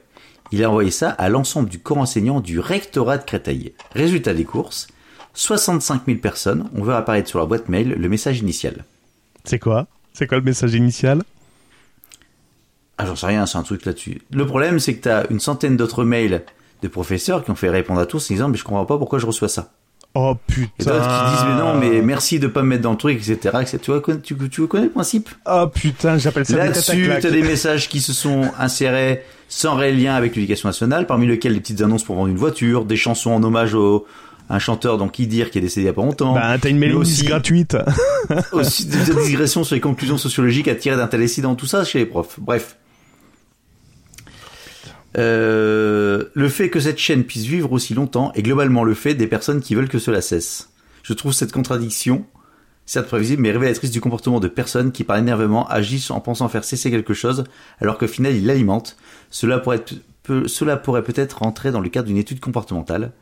[0.51, 3.73] Il a envoyé ça à l'ensemble du corps enseignant du rectorat de Créteil.
[3.93, 4.87] Résultat des courses,
[5.33, 8.85] 65 000 personnes ont vu apparaître sur la boîte mail le message initial.
[9.43, 9.87] C'est quoi?
[10.13, 11.23] C'est quoi le message initial?
[12.97, 14.21] Ah, j'en sais rien, c'est un truc là-dessus.
[14.31, 16.43] Le problème, c'est que tu as une centaine d'autres mails
[16.81, 19.19] de professeurs qui ont fait répondre à tous en disant mais je comprends pas pourquoi
[19.19, 19.71] je reçois ça.
[20.15, 20.69] Oh putain.
[20.79, 23.17] Et d'autres qui disent mais non mais merci de pas me mettre dans le truc
[23.17, 23.57] etc.
[23.61, 23.77] etc.
[23.81, 25.29] Tu, vois, tu, tu connais le principe?
[25.45, 30.15] Oh putain j'appelle ça Là-dessus t'as des messages qui se sont insérés sans réel lien
[30.15, 33.43] avec l'éducation nationale, parmi lesquels des petites annonces pour vendre une voiture, des chansons en
[33.43, 34.05] hommage au
[34.49, 36.33] un chanteur donc qui dire qui est décédé il y a pas longtemps.
[36.33, 37.77] Bah t'as une mailing aussi gratuite.
[38.51, 41.99] aussi des digressions sur les conclusions sociologiques à tirer d'un tel incident, tout ça chez
[41.99, 42.39] les profs.
[42.39, 42.77] Bref.
[45.17, 49.27] Euh, le fait que cette chaîne puisse vivre aussi longtemps est globalement le fait des
[49.27, 50.69] personnes qui veulent que cela cesse.
[51.03, 52.25] Je trouve cette contradiction,
[52.85, 56.63] certes prévisible, mais révélatrice du comportement de personnes qui, par énervement, agissent en pensant faire
[56.63, 57.45] cesser quelque chose,
[57.79, 58.97] alors qu'au final, ils l'alimentent.
[59.29, 59.83] Cela pourrait,
[60.23, 63.13] peut-être rentrer dans le cadre d'une étude comportementale.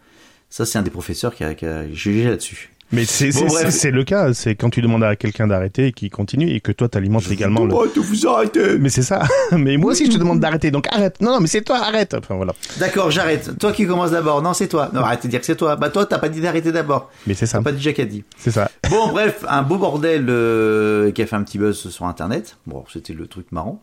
[0.49, 2.74] Ça, c'est un des professeurs qui a jugé là-dessus.
[2.91, 6.51] Mais c'est c'est le cas, c'est quand tu demandes à quelqu'un d'arrêter et qu'il continue
[6.51, 7.65] et que toi t'alimentes également.
[7.65, 7.73] Le...
[7.73, 8.79] vous.
[8.79, 9.23] Mais c'est ça.
[9.51, 11.19] mais moi aussi je te demande d'arrêter, donc arrête.
[11.19, 12.13] Non non, mais c'est toi, arrête.
[12.13, 12.53] Enfin voilà.
[12.77, 13.57] D'accord, j'arrête.
[13.59, 14.41] Toi qui commences d'abord.
[14.41, 14.91] Non, c'est toi.
[14.93, 15.75] Non, arrête de dire que c'est toi.
[15.75, 17.09] Bah toi t'as pas dit d'arrêter d'abord.
[17.25, 17.57] Mais c'est ça.
[17.57, 18.23] T'as pas dit Jacques a dit.
[18.37, 18.69] C'est ça.
[18.89, 22.57] Bon bref, un beau bordel euh, qui a fait un petit buzz sur Internet.
[22.67, 23.81] Bon, c'était le truc marrant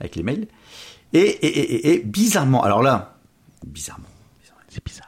[0.00, 0.46] avec les mails.
[1.14, 3.14] Et et, et, et, bizarrement, alors là,
[3.66, 4.08] bizarrement,
[4.68, 5.03] c'est bizarre.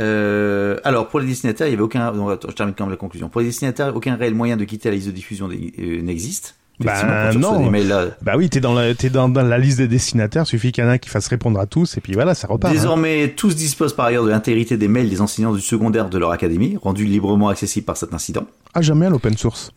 [0.00, 2.12] Euh, alors pour les destinataires, il y avait aucun.
[2.12, 3.28] je termine quand même la conclusion.
[3.28, 6.56] Pour les destinataires, aucun réel moyen de quitter la liste de diffusion euh, n'existe.
[6.80, 7.70] Bah non.
[7.70, 8.06] Là...
[8.22, 10.46] Bah oui, t'es dans la t'es dans, la liste des destinataires.
[10.46, 12.48] Suffit qu'il y en a un qui fasse répondre à tous et puis voilà, ça
[12.48, 12.72] repart.
[12.72, 12.76] Hein.
[12.76, 16.32] Désormais, tous disposent par ailleurs de l'intégrité des mails des enseignants du secondaire de leur
[16.32, 18.46] académie, rendus librement accessibles par cet incident.
[18.74, 19.70] Ah jamais à l'open source.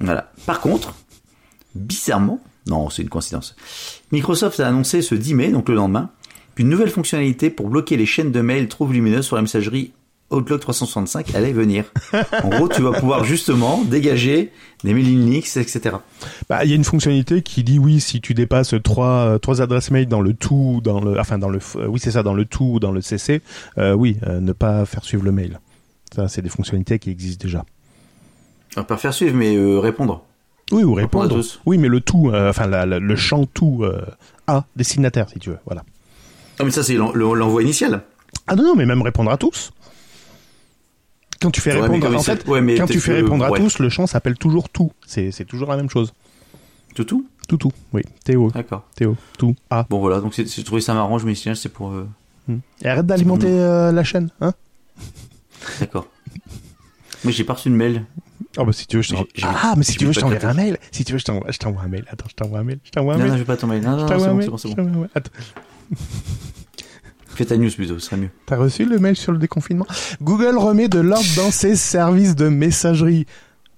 [0.00, 0.32] Voilà.
[0.44, 0.94] Par contre,
[1.76, 3.54] bizarrement, non, c'est une coïncidence.
[4.10, 6.10] Microsoft a annoncé ce 10 mai, donc le lendemain,
[6.54, 9.92] qu'une nouvelle fonctionnalité pour bloquer les chaînes de mails trop volumineuses sur la messagerie
[10.32, 11.84] Outlook 365 allait venir.
[12.42, 14.50] en gros, tu vas pouvoir justement dégager
[14.82, 15.96] des mails Linux, etc.
[16.48, 19.90] Bah, il y a une fonctionnalité qui dit oui, si tu dépasses trois trois adresses
[19.90, 22.64] mail dans le tout, dans le, enfin dans le, oui c'est ça, dans le tout
[22.64, 23.42] ou dans le CC,
[23.78, 25.60] euh, oui, euh, ne pas faire suivre le mail.
[26.14, 27.64] Ça, c'est des fonctionnalités qui existent déjà.
[28.76, 30.24] Ah, pas faire suivre, mais euh, répondre.
[30.70, 31.38] Oui, ou répondre.
[31.66, 33.84] Oui, mais le tout, enfin le champ tout
[34.46, 35.84] à destinataire, si tu veux, voilà.
[36.58, 38.02] Ah, mais ça, c'est l'envoi initial.
[38.46, 39.72] Ah non, non, mais même répondre à tous.
[41.40, 44.36] Quand tu fais répondre, en fait, quand tu fais répondre à tous, le champ s'appelle
[44.36, 44.92] toujours tout.
[45.06, 46.12] C'est toujours la même chose.
[46.94, 47.26] Tout tout?
[47.48, 48.02] Tout tout, oui.
[48.24, 48.50] Théo.
[48.50, 48.84] D'accord.
[48.94, 49.16] Théo.
[49.36, 49.56] Tout.
[49.68, 49.84] Ah.
[49.90, 51.90] Bon voilà, donc j'ai trouvé ça marrant, je me suis dit, c'est pour.
[51.90, 52.08] Euh,
[52.48, 52.58] hmm.
[52.82, 54.54] Et arrête d'alimenter euh, la chaîne, hein?
[55.80, 56.06] D'accord.
[57.24, 58.04] Mais j'ai pas reçu de mail.
[58.58, 60.78] Oh bah si tu veux, je Ah, mais si tu veux, je t'enverrai un mail.
[60.92, 62.04] Si tu veux, je t'envoie un mail.
[62.10, 62.78] Attends, je t'envoie un mail.
[62.84, 63.26] Je t'envoie un mail.
[63.26, 63.80] Non, non, je vais pas t'envoyer.
[63.80, 65.08] Non, non, c'est bon, c'est bon, bon.
[65.14, 65.30] Attends.
[67.34, 68.30] Fais ta news plutôt, ce serait mieux.
[68.44, 69.86] T'as reçu le mail sur le déconfinement?
[70.20, 73.26] Google remet de l'ordre dans ses services de messagerie.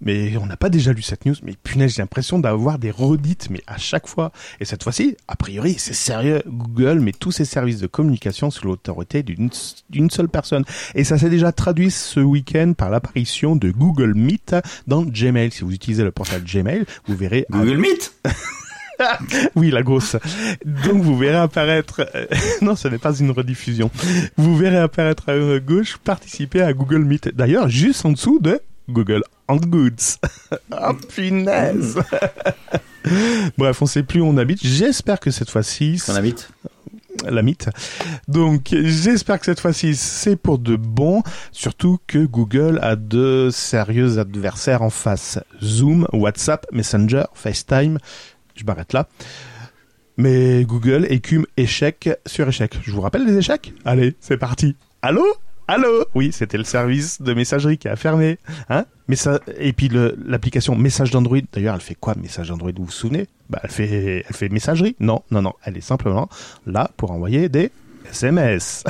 [0.00, 3.48] Mais on n'a pas déjà lu cette news, mais punaise, j'ai l'impression d'avoir des redites,
[3.50, 4.33] mais à chaque fois.
[4.61, 6.42] Et cette fois-ci, a priori, c'est sérieux.
[6.46, 10.64] Google met tous ses services de communication sous l'autorité d'une seule personne.
[10.94, 15.53] Et ça s'est déjà traduit ce week-end par l'apparition de Google Meet dans Gmail.
[15.53, 17.46] Si vous utilisez le portail Gmail, vous verrez...
[17.50, 18.14] Google Meet?
[19.54, 20.16] oui, la grosse.
[20.64, 22.26] Donc vous verrez apparaître, euh,
[22.62, 23.90] non, ce n'est pas une rediffusion.
[24.37, 27.35] Vous verrez apparaître à gauche participer à Google Meet.
[27.35, 30.18] D'ailleurs, juste en dessous de Google Hangouts.
[30.72, 31.98] oh punaise.
[33.59, 34.61] Bref, on sait plus où on habite.
[34.64, 36.02] J'espère que cette fois-ci.
[36.09, 36.50] On habite
[37.24, 37.68] la mythe.
[38.28, 44.18] Donc j'espère que cette fois-ci c'est pour de bon, surtout que Google a de sérieux
[44.18, 45.38] adversaires en face.
[45.62, 47.98] Zoom, WhatsApp, Messenger, FaceTime,
[48.54, 49.08] je m'arrête là.
[50.16, 52.78] Mais Google écume échec sur échec.
[52.82, 53.72] Je vous rappelle les échecs?
[53.84, 54.76] Allez, c'est parti.
[55.02, 55.24] Allô?
[55.66, 56.04] Allô?
[56.14, 58.38] Oui, c'était le service de messagerie qui a fermé.
[58.68, 58.84] Hein?
[59.08, 59.90] Mais ça, et puis
[60.24, 62.70] l'application message d'Android, d'ailleurs, elle fait quoi message d'Android?
[62.76, 63.26] Vous vous souvenez?
[63.50, 64.94] Bah, elle fait, elle fait messagerie.
[65.00, 65.54] Non, non, non.
[65.64, 66.28] Elle est simplement
[66.66, 67.72] là pour envoyer des
[68.10, 68.84] SMS.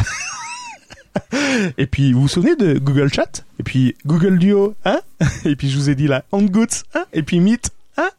[1.79, 3.45] et puis, vous vous souvenez de Google Chat?
[3.61, 5.01] Et puis Google Duo, hein?
[5.45, 7.05] Et puis je vous ai dit là, Hangouts, hein?
[7.13, 8.11] Et puis Meet, hein?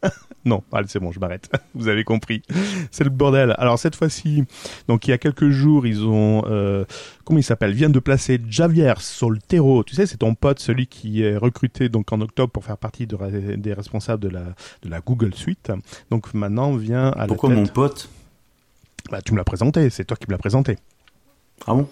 [0.46, 1.50] Non, allez, c'est bon, je m'arrête.
[1.74, 2.44] Vous avez compris.
[2.92, 3.56] C'est le bordel.
[3.58, 4.44] Alors cette fois-ci,
[4.88, 6.86] donc il y a quelques jours, ils ont, euh,
[7.24, 9.84] comment il s'appelle, viennent de placer Javier Soltero.
[9.84, 13.08] Tu sais, c'est ton pote, celui qui est recruté donc en octobre pour faire partie
[13.08, 14.44] des responsables de la
[14.84, 15.72] de la Google Suite.
[16.12, 18.10] Donc maintenant vient à Pourquoi mon pote?
[19.12, 19.90] Bah tu me l'as présenté.
[19.90, 20.78] C'est toi qui me l'as présenté.
[21.68, 21.88] Ah bon?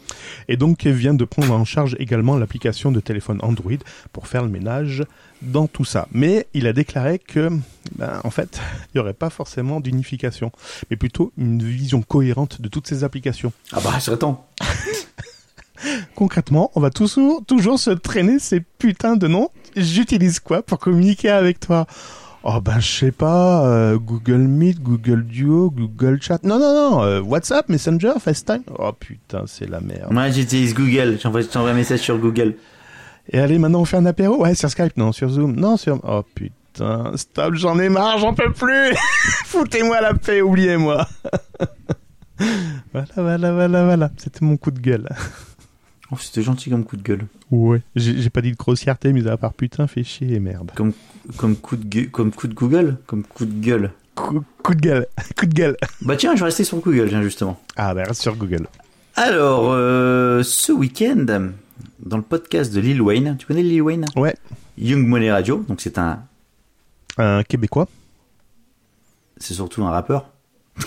[0.48, 3.72] Et donc vient de prendre en charge également l'application de téléphone Android
[4.12, 5.04] pour faire le ménage
[5.42, 6.08] dans tout ça.
[6.12, 7.50] Mais il a déclaré que,
[7.96, 10.52] ben, en fait, il n'y aurait pas forcément d'unification,
[10.90, 13.52] mais plutôt une vision cohérente de toutes ces applications.
[13.72, 14.48] Ah bah, serait temps.
[16.16, 19.50] Concrètement, on va toujours, toujours se traîner ces putains de noms.
[19.76, 21.88] J'utilise quoi pour communiquer avec toi?
[22.46, 26.40] Oh ben je sais pas, euh, Google Meet, Google Duo, Google Chat.
[26.44, 28.64] Non non non, euh, WhatsApp, Messenger, FaceTime.
[28.78, 30.12] Oh putain, c'est la merde.
[30.12, 31.18] Moi, j'utilise Google.
[31.22, 32.56] J'envoie j'envoie un message sur Google.
[33.32, 34.42] Et allez, maintenant on fait un apéro?
[34.42, 36.02] Ouais, sur Skype, non, sur Zoom, non, sur...
[36.04, 38.94] Oh putain, stop, j'en ai marre, j'en peux plus
[39.46, 41.08] Foutez-moi la paix, oubliez-moi
[42.92, 45.08] Voilà, voilà, voilà, voilà, c'était mon coup de gueule.
[46.14, 47.26] Oh, c'était gentil comme coup de gueule.
[47.50, 50.72] Ouais, j'ai pas dit de grossièreté, mais à part putain, fait chier et merde.
[50.76, 50.94] Comme,
[51.38, 53.92] comme coup de comme coup de Google, comme coup de gueule.
[54.16, 55.76] Coup, coup de gueule, coup de gueule.
[56.02, 57.60] Bah tiens, je vais rester sur Google, tiens, justement.
[57.76, 58.68] Ah bah reste sur Google.
[59.16, 61.26] Alors, euh, ce week-end,
[62.00, 64.06] dans le podcast de Lil Wayne, tu connais Lil Wayne?
[64.16, 64.36] Ouais,
[64.78, 66.24] Young Money Radio, donc c'est un,
[67.18, 67.88] un Québécois.
[69.38, 70.30] c'est surtout un rappeur.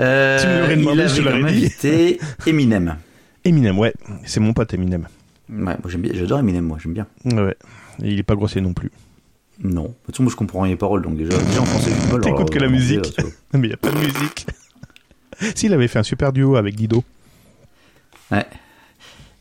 [0.00, 1.58] Euh, il demandé, je l'aurais dit.
[1.66, 2.96] invité Eminem.
[3.44, 3.92] Eminem, ouais,
[4.24, 5.06] c'est mon pote Eminem.
[5.50, 7.06] Ouais, moi j'aime bien, j'adore Eminem, moi j'aime bien.
[7.24, 7.56] Ouais,
[8.02, 8.90] et il est pas grossier non plus.
[9.62, 11.90] Non, de toute façon moi je comprends rien les paroles, donc déjà, déjà en français,
[11.90, 13.14] je T'écoutes que la musique.
[13.52, 14.46] Mais y a pas de musique.
[15.54, 17.02] S'il avait fait un super duo avec Dido.
[18.30, 18.46] Ouais.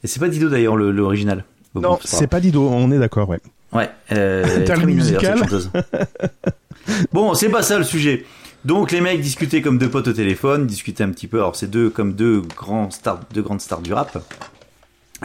[0.04, 1.44] Et c'est pas Dido d'ailleurs le- l'original.
[1.76, 3.40] Non, c'est pas Dido, on est d'accord, ouais.
[3.72, 3.90] Ouais.
[4.12, 5.40] Euh, musical.
[7.14, 8.26] bon, c'est pas ça le sujet.
[8.66, 11.38] Donc les mecs discutaient comme deux potes au téléphone, discutaient un petit peu.
[11.38, 14.22] Alors c'est deux comme deux grands stars, deux grandes stars du rap.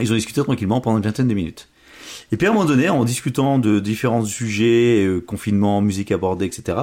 [0.01, 1.69] Ils ont discuté tranquillement pendant une vingtaine de minutes.
[2.33, 6.47] Et puis à un moment donné, en discutant de différents sujets, euh, confinement, musique abordée,
[6.47, 6.79] etc.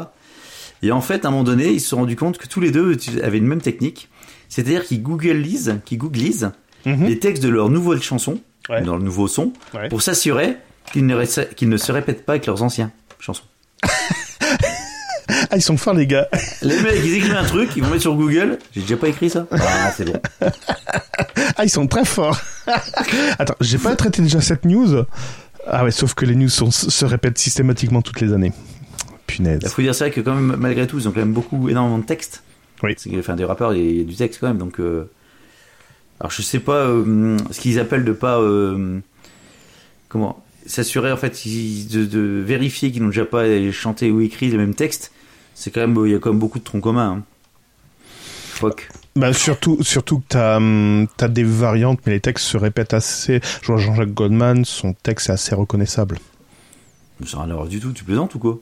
[0.83, 2.71] Et en fait, à un moment donné, ils se sont rendus compte que tous les
[2.71, 4.09] deux avaient une même technique.
[4.49, 6.51] C'est-à-dire qu'ils googlisent, qu'ils googlisent
[6.85, 7.05] Mhm.
[7.05, 8.81] les textes de leurs nouvelles chansons, Ouais.
[8.81, 9.87] dans le nouveau son, Ouais.
[9.89, 10.57] pour s'assurer
[10.91, 13.43] qu'ils ne, ne se répètent pas avec leurs anciens chansons.
[15.51, 16.27] Ah, ils sont forts, les gars.
[16.61, 18.57] Les mecs, ils écrivent un truc, ils vont mettre sur Google.
[18.73, 19.45] J'ai déjà pas écrit ça.
[19.51, 20.13] Ah, c'est bon.
[21.57, 22.39] Ah, ils sont très forts.
[23.37, 25.03] Attends, j'ai pas traité déjà cette news.
[25.67, 28.53] Ah ouais, sauf que les news sont- se répètent systématiquement toutes les années.
[28.53, 29.61] Il Punaise.
[29.67, 32.05] faut dire ça que quand même, malgré tout, ils ont quand même beaucoup, énormément de
[32.05, 32.43] texte.
[32.83, 32.93] Oui.
[32.97, 34.57] C'est que, enfin, des rappeurs, il y a- du texte quand même.
[34.57, 35.09] Donc, euh,
[36.19, 38.99] alors je sais pas euh, ce qu'ils appellent de pas, euh,
[40.09, 44.57] comment, s'assurer en fait de, de vérifier qu'ils n'ont déjà pas chanté ou écrit le
[44.57, 45.11] même texte.
[45.55, 47.17] C'est quand même, il y a quand même beaucoup de troncs communs.
[47.17, 47.23] Hein.
[48.05, 48.89] Fuck.
[49.15, 53.41] Bah, surtout, surtout que t'as, hum, t'as des variantes, mais les textes se répètent assez.
[53.61, 56.19] Je vois Jean-Jacques Goldman, son texte est assez reconnaissable.
[57.25, 57.91] Ça n'a rien à voir du tout.
[57.91, 58.59] Tu plaisantes ou quoi?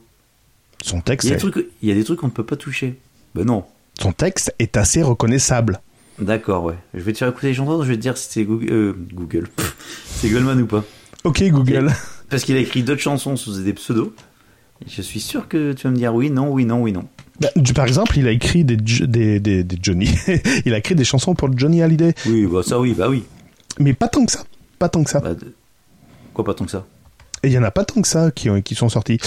[0.82, 2.44] Son Il texte, y a est, trucs, il y a des trucs qu'on ne peut
[2.44, 2.98] pas toucher.
[3.34, 3.64] Ben non.
[4.00, 5.80] son texte est assez reconnaissable.
[6.18, 6.76] D'accord, ouais.
[6.94, 8.94] Je vais te faire écouter les chansons, je vais te dire si c'est Google, euh,
[9.12, 9.48] Google.
[9.48, 9.76] Pff,
[10.06, 10.84] c'est Goldman ou pas.
[11.24, 11.92] Ok, Google.
[12.28, 14.12] Parce qu'il a écrit d'autres chansons sous des pseudos.
[14.88, 17.04] Je suis sûr que tu vas me dire oui, non, oui, non, oui, non.
[17.40, 20.10] Bah, du- par exemple, il a écrit des, des, des, des Johnny.
[20.66, 22.14] il a écrit des chansons pour Johnny Hallyday.
[22.26, 23.24] Oui, bah ça oui, bah oui.
[23.78, 24.44] Mais pas tant que ça.
[24.78, 25.20] Pas tant que ça.
[25.20, 25.54] Bah, de-
[26.34, 26.86] Quoi, pas tant que ça?
[27.42, 29.18] Et il y en a pas tant que ça qui, ont, qui sont sortis.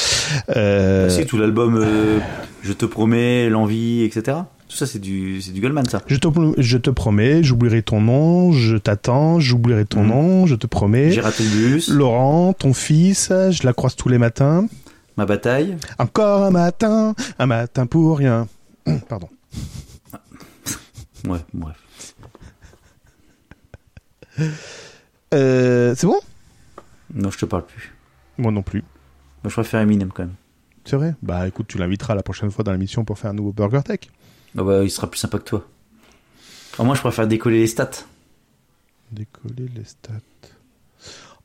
[0.55, 2.19] Euh, Bah, tout l'album euh,
[2.61, 4.37] Je te promets, L'envie, etc.
[4.69, 6.01] Tout ça, c'est du, c'est du Goldman, ça.
[6.07, 10.07] je, te, je te promets, j'oublierai ton nom, je t'attends, j'oublierai ton Mhm.
[10.09, 11.11] nom, je te promets.
[11.11, 14.65] J'ai raté le bus, Laurent, ton fils, je la croise tous les matins.
[15.17, 15.77] Ma bataille.
[15.99, 18.47] Encore un matin, un matin pour rien.
[19.09, 19.29] Pardon.
[21.27, 21.77] Ouais, bref.
[25.33, 26.19] Euh, c'est bon?
[27.13, 27.93] Non, je te parle plus.
[28.37, 28.81] Moi non plus.
[29.43, 30.35] Moi, je préfère Eminem quand même.
[30.85, 31.15] C'est vrai?
[31.21, 33.99] Bah écoute, tu l'inviteras la prochaine fois dans l'émission pour faire un nouveau Burger Tech.
[34.57, 35.67] Ah bah, il sera plus sympa que toi.
[36.77, 37.91] Ah, moi, je préfère décoller les stats.
[39.11, 40.11] Décoller les stats.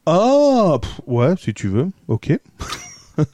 [0.06, 1.88] Ah pff, Ouais, si tu veux.
[2.08, 2.32] Ok.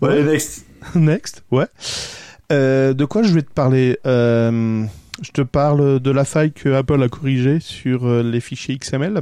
[0.00, 0.66] Ouais, next.
[0.94, 1.66] Next, ouais.
[2.50, 3.98] Euh, de quoi je vais te parler?
[4.06, 4.84] Euh,
[5.22, 9.20] Je te parle de la faille que Apple a corrigée sur euh, les fichiers XML.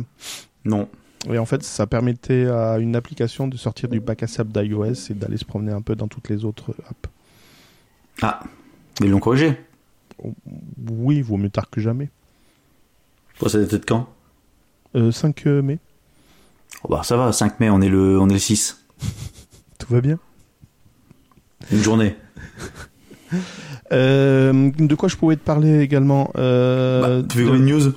[0.64, 0.88] Non.
[1.30, 5.10] Et en fait, ça permettait à une application de sortir du bac à sable d'iOS
[5.10, 7.10] et d'aller se promener un peu dans toutes les autres apps.
[8.22, 8.40] Ah,
[9.02, 9.58] ils l'ont corrigé?
[10.88, 12.08] Oui, vaut mieux tard que jamais.
[13.38, 14.08] Bon, ça datait de quand?
[14.96, 15.78] Euh, 5 mai,
[16.84, 18.84] oh, Bah, ça va, 5 mai, on est le, on est le 6.
[19.78, 20.18] tout va bien.
[21.72, 22.16] Une journée.
[23.92, 27.66] Euh, de quoi je pouvais te parler également euh, Bah, tu fais de- quoi une
[27.66, 27.92] news?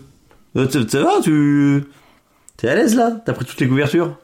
[0.55, 1.83] Euh, Ça va, tu...
[2.57, 3.11] T'es à l'aise, là?
[3.25, 4.17] T'as pris toutes les couvertures?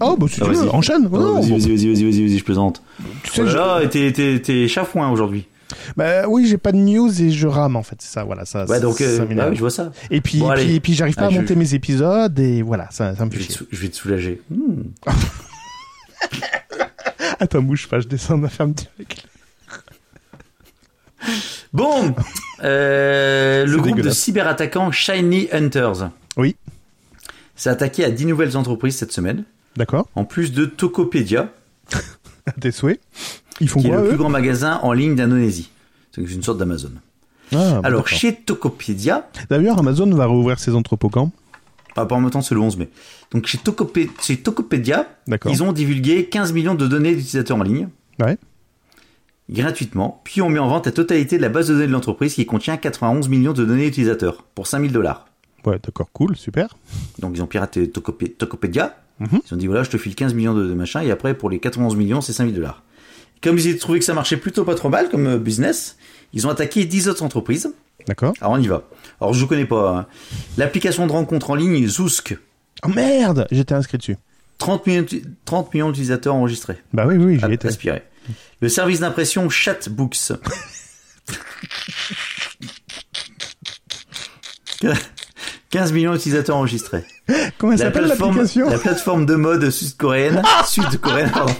[0.00, 1.08] Oh, bah si Ah, tu veux, enchaîne.
[1.12, 2.82] Oh, Non, Vas-y, vas-y, vas-y, vas-y, je plaisante.
[3.22, 5.46] tu sais, Oh là je- t'es chafouin aujourd'hui.
[5.96, 8.64] Bah oui, j'ai pas de news et je rame en fait, c'est ça, voilà, ça.
[8.66, 9.92] Ouais, donc, euh, ah oui, je vois ça.
[10.10, 10.64] Et puis, Bon, allez.
[10.64, 13.30] puis, puis j'arrive pas Ah, à je- monter mes épisodes et voilà, ça, ça me
[13.30, 13.54] Je fait vais, chier.
[13.56, 14.40] sou- je vais te soulager.
[14.50, 14.82] Hmm.
[17.40, 19.24] Attends, bouge pas, je descends ma ferme direct.
[21.72, 22.14] Bon,
[22.64, 26.56] euh, le groupe de cyberattaquants Shiny Hunters Oui.
[27.56, 29.44] s'est attaqué à 10 nouvelles entreprises cette semaine,
[29.76, 30.08] D'accord.
[30.14, 31.52] en plus de Tokopedia,
[32.46, 33.00] À tes souhaits.
[33.60, 35.70] Ils font qui est quoi, le eux plus grand magasin en ligne d'Indonésie.
[36.12, 36.90] C'est une sorte d'Amazon.
[37.54, 41.30] Ah, Alors, chez Tokopedia, D'ailleurs, Amazon va rouvrir ses entrepôts quand?
[41.94, 42.88] Pas en même temps, c'est le 11 mai.
[43.32, 45.08] Donc, chez, Tokopé- chez Tokopedia,
[45.50, 47.88] ils ont divulgué 15 millions de données d'utilisateurs en ligne,
[48.20, 48.36] Ouais.
[49.50, 52.34] gratuitement, puis ont mis en vente la totalité de la base de données de l'entreprise
[52.34, 55.26] qui contient 91 millions de données utilisateurs pour 5000 dollars.
[55.64, 56.76] Ouais, d'accord, cool, super.
[57.18, 58.96] Donc ils ont piraté Tokopé- Tokopedia.
[59.20, 59.40] Mhm.
[59.50, 61.50] Ils ont dit voilà, je te file 15 millions de, de machin et après pour
[61.50, 62.82] les 91 millions, c'est 5000 dollars.
[63.42, 65.96] Comme ils ont trouvé que ça marchait plutôt pas trop mal comme euh, business,
[66.32, 67.72] ils ont attaqué 10 autres entreprises.
[68.06, 68.32] D'accord.
[68.40, 68.82] Alors on y va.
[69.20, 69.90] Alors je connais pas.
[69.90, 70.06] hein.
[70.56, 72.36] L'application de rencontre en ligne Zoosk,
[72.84, 74.16] Oh merde, j'étais inscrit dessus.
[74.58, 75.06] 30 millions,
[75.44, 77.68] 30 millions d'utilisateurs enregistrés, Bah oui, oui, j'y étais.
[77.68, 78.02] aspirés.
[78.60, 80.32] Le service d'impression Chatbooks.
[85.70, 87.04] 15 millions d'utilisateurs enregistrés.
[87.58, 88.70] Comment elle s'appelle plateforme, l'application?
[88.70, 91.52] la plateforme de mode sud-coréenne, sud-coréenne, pardon.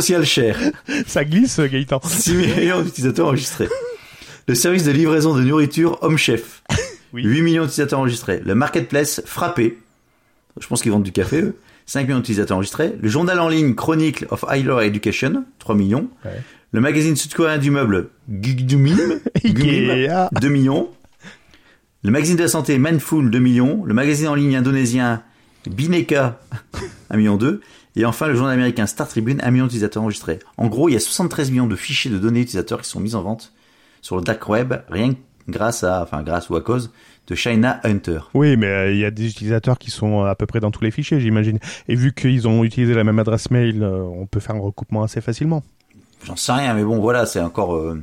[0.00, 0.56] Social Share,
[1.06, 2.00] Ça glisse, Gaëtan.
[2.02, 3.68] 6 millions d'utilisateurs enregistrés.
[4.48, 6.62] Le service de livraison de nourriture Home Chef,
[7.12, 7.22] Oui.
[7.24, 8.40] 8 millions d'utilisateurs enregistrés.
[8.44, 9.78] Le marketplace Frappé,
[10.60, 12.92] je pense qu'ils vendent du café, eux, 5 millions d'utilisateurs enregistrés.
[13.00, 16.08] Le journal en ligne Chronicle of Higher Education, 3 millions.
[16.24, 16.32] Ouais.
[16.72, 20.28] Le magazine sud-coréen du meuble Gugdumim, Ikea.
[20.40, 20.90] 2 millions.
[22.02, 23.84] Le magazine de la santé Mindful, 2 millions.
[23.84, 25.22] Le magazine en ligne indonésien
[25.70, 26.40] Bineka,
[27.10, 27.60] 1 million 2.
[27.96, 30.40] Et enfin, le journal américain Star Tribune, 1 million d'utilisateurs enregistrés.
[30.56, 33.14] En gros, il y a 73 millions de fichiers de données utilisateurs qui sont mis
[33.14, 33.52] en vente
[34.02, 36.90] sur le dark web, rien que grâce à, enfin, grâce ou à cause
[37.26, 38.20] de China Hunter.
[38.34, 40.84] Oui, mais euh, il y a des utilisateurs qui sont à peu près dans tous
[40.84, 41.58] les fichiers, j'imagine.
[41.88, 45.02] Et vu qu'ils ont utilisé la même adresse mail, euh, on peut faire un recoupement
[45.02, 45.62] assez facilement.
[46.24, 48.02] J'en sais rien, mais bon, voilà, c'est encore, euh,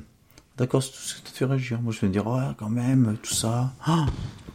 [0.57, 1.81] d'accord, c'est tout ce qui te fait réagir.
[1.81, 4.05] Moi, je vais me dire, ouais, quand même, tout ça, ah,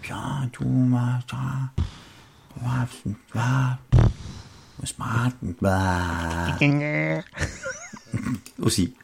[0.03, 1.37] bien, tout, machin,
[2.64, 2.87] ah,
[3.35, 3.79] ah,
[4.84, 6.02] smart, bah,
[8.60, 8.94] aussi.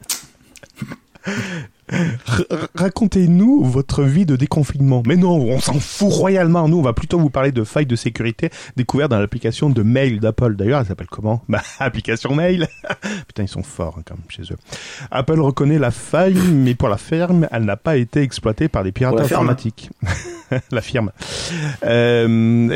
[2.75, 5.03] Racontez-nous votre vie de déconfinement.
[5.07, 6.69] Mais non, on s'en fout royalement.
[6.69, 10.21] Nous, on va plutôt vous parler de failles de sécurité découvertes dans l'application de mail
[10.21, 10.57] d'Apple.
[10.57, 11.43] D'ailleurs, elle s'appelle comment?
[11.53, 12.67] Bah, application mail.
[13.27, 14.57] Putain, ils sont forts hein, quand même chez eux.
[15.11, 18.93] Apple reconnaît la faille, mais pour la ferme, elle n'a pas été exploitée par des
[18.93, 19.91] pirates informatiques.
[20.71, 21.13] la firme.
[21.85, 22.69] Euh,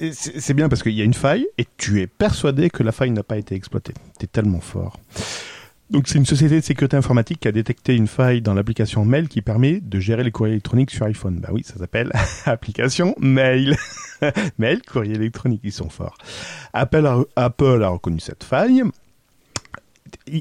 [0.00, 2.92] et, c'est bien parce qu'il y a une faille et tu es persuadé que la
[2.92, 3.92] faille n'a pas été exploitée.
[4.18, 4.98] T'es tellement fort.
[5.90, 9.28] Donc c'est une société de sécurité informatique qui a détecté une faille dans l'application Mail
[9.28, 11.40] qui permet de gérer les courriers électroniques sur iPhone.
[11.40, 12.12] Bah oui, ça s'appelle
[12.46, 13.76] application Mail.
[14.58, 16.16] Mail, courrier électronique, ils sont forts.
[16.72, 18.84] Apple a, reconnu cette faille.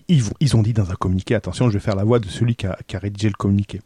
[0.08, 2.68] Ils ont dit dans un communiqué, attention, je vais faire la voix de celui qui
[2.68, 3.82] a, qui a rédigé le communiqué.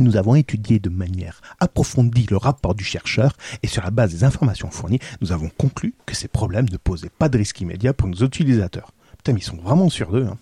[0.00, 4.24] Nous avons étudié de manière approfondie le rapport du chercheur et sur la base des
[4.24, 8.08] informations fournies, nous avons conclu que ces problèmes ne posaient pas de risque immédiat pour
[8.08, 8.90] nos utilisateurs.
[9.24, 10.26] Putain, mais ils sont vraiment sûrs d'eux.
[10.30, 10.36] Hein.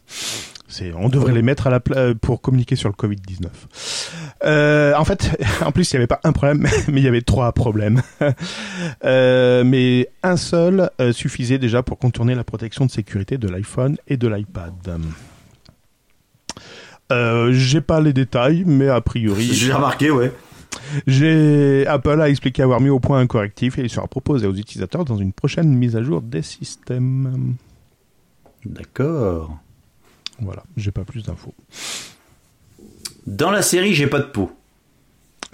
[0.67, 3.47] C'est, on devrait les mettre à la pla- pour communiquer sur le Covid-19.
[4.45, 5.31] Euh, en fait,
[5.65, 8.03] en plus, il n'y avait pas un problème, mais il y avait trois problèmes.
[9.05, 13.97] Euh, mais un seul euh, suffisait déjà pour contourner la protection de sécurité de l'iPhone
[14.09, 14.73] et de l'iPad.
[17.13, 20.33] Euh, j'ai pas les détails, mais a priori, J'ai remarqué, ouais.
[21.07, 24.55] j'ai Apple a expliqué avoir mis au point un correctif et il sera proposé aux
[24.55, 27.55] utilisateurs dans une prochaine mise à jour des systèmes.
[28.65, 29.59] D'accord.
[30.41, 31.55] Voilà, j'ai pas plus d'infos.
[33.27, 34.51] Dans la série, j'ai pas de peau.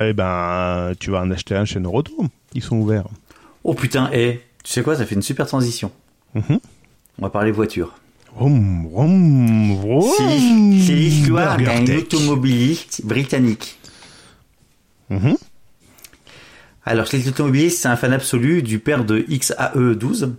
[0.01, 2.27] Eh ben, tu vas en acheter un chez Noroto.
[2.55, 3.09] Ils sont ouverts.
[3.65, 5.91] Oh putain, et tu sais quoi, ça fait une super transition.
[6.35, 6.61] Mhm.
[7.19, 7.95] On va parler voiture.
[8.35, 10.11] Vroom, vroom, vroom.
[10.17, 11.99] C'est c'est l'histoire d'un Tech.
[11.99, 13.79] automobiliste britannique.
[15.11, 15.37] Mhm.
[16.85, 20.33] Alors, cet automobiliste, c'est un fan absolu du père de XAE12.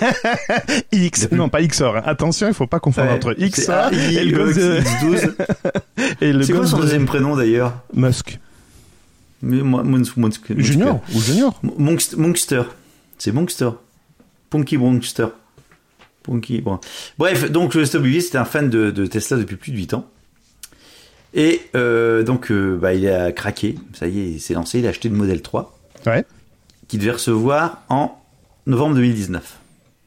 [0.92, 1.96] X, non pas XOR.
[1.96, 2.02] hein.
[2.04, 5.34] Attention, il faut pas confondre Ouais, entre XOR et le gosse de- X12.
[6.20, 7.74] et le C'est quoi son de deuxième prénom d'ailleurs?
[7.94, 8.38] Musk.
[9.42, 9.58] Mais.
[10.56, 11.60] Junior ou Junior.
[12.16, 12.62] Monster.
[13.18, 13.70] C'est Monster.
[14.50, 15.26] Punky Monster.
[16.22, 16.60] Punky.
[16.62, 16.78] Bon.
[17.18, 20.06] Bref, donc le automobiliste c'était un fan de, de Tesla depuis plus de 8 ans.
[21.34, 23.74] Et euh, donc euh, bah, il a craqué.
[23.92, 24.78] Ça y est, il s'est lancé.
[24.78, 26.24] Il a acheté le modèle 3 Ouais.
[26.88, 28.18] qu'il devait recevoir en
[28.66, 29.58] novembre 2019.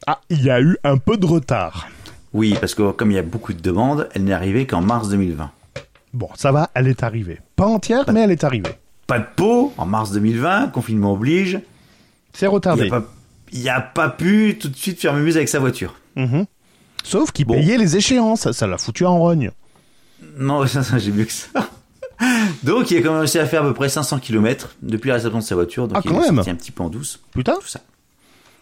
[0.08, 1.88] Ah, il y a eu un peu de retard.
[2.34, 5.10] Oui, parce que comme il y a beaucoup de demandes, elle n'est arrivée qu'en mars
[5.10, 5.52] 2020.
[6.14, 7.40] Bon, ça va, elle est arrivée.
[7.56, 8.72] Pas entière, mais elle est arrivée.
[9.06, 11.60] Pas de pot, en mars 2020, confinement oblige.
[12.34, 12.90] C'est Il retardé.
[12.90, 13.08] n'a pas,
[13.52, 15.96] il a pas pu tout de suite faire mumuse avec sa voiture.
[16.16, 16.46] Mhm.
[17.04, 17.54] Sauf qu'il Bon.
[17.56, 19.52] payait les échéances, ça l'a foutu en rogne.
[20.38, 21.50] Non, ça, ça, j'ai mieux que ça.
[22.64, 25.16] Donc, il a quand même réussi à faire à peu près 500 km depuis la
[25.16, 25.88] réception de sa voiture.
[25.88, 27.20] Donc, Ah, il quand est un petit peu en douce.
[27.32, 27.80] Putain, Tout ça.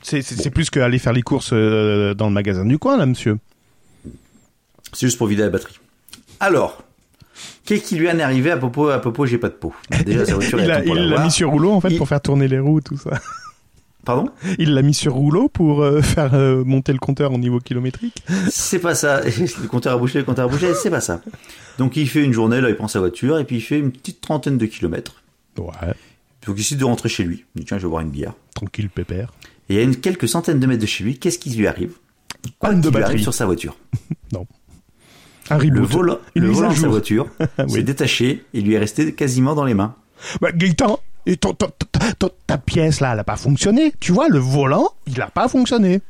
[0.05, 3.37] C'est c'est plus qu'aller faire les courses euh, dans le magasin du coin, là, monsieur.
[4.93, 5.77] C'est juste pour vider la batterie.
[6.39, 6.83] Alors,
[7.65, 9.73] qu'est-ce qui lui en est arrivé à Popo À Popo, j'ai pas de peau.
[10.05, 12.47] Déjà, sa voiture, Il l'a il mis sur rouleau, en fait, Il- pour faire tourner
[12.47, 13.19] les roues, tout ça.
[14.05, 14.29] Pardon?
[14.59, 18.23] Il l'a mis sur rouleau pour euh, faire euh, monter le compteur au niveau kilométrique.
[18.51, 19.21] C'est pas ça.
[19.25, 21.21] Le compteur a bouché, le compteur a bouché, c'est pas ça.
[21.79, 23.91] Donc, il fait une journée, là, il prend sa voiture, et puis il fait une
[23.91, 25.23] petite trentaine de kilomètres.
[25.57, 25.65] Ouais,
[26.45, 27.45] Donc, il décide de rentrer chez lui.
[27.55, 28.33] Il dit, tiens, je vais boire une bière.
[28.53, 29.33] tranquille, pépère.
[29.69, 31.93] Et à une quelques centaines de mètres de chez lui, qu'est-ce qui lui arrive?
[32.59, 33.75] Quoi Panne de arrive sur sa voiture
[35.49, 37.27] Un Le Une le mise volant de sa voiture
[37.59, 37.69] Oui.
[37.71, 39.95] s'est détaché et lui est resté quasiment dans les mains.
[40.41, 41.69] Bah, Gaëtan, et ton- ton-
[42.17, 43.93] ton- ta pièce, là, elle a pas fonctionné.
[43.99, 46.01] Tu vois, le volant, il a pas fonctionné.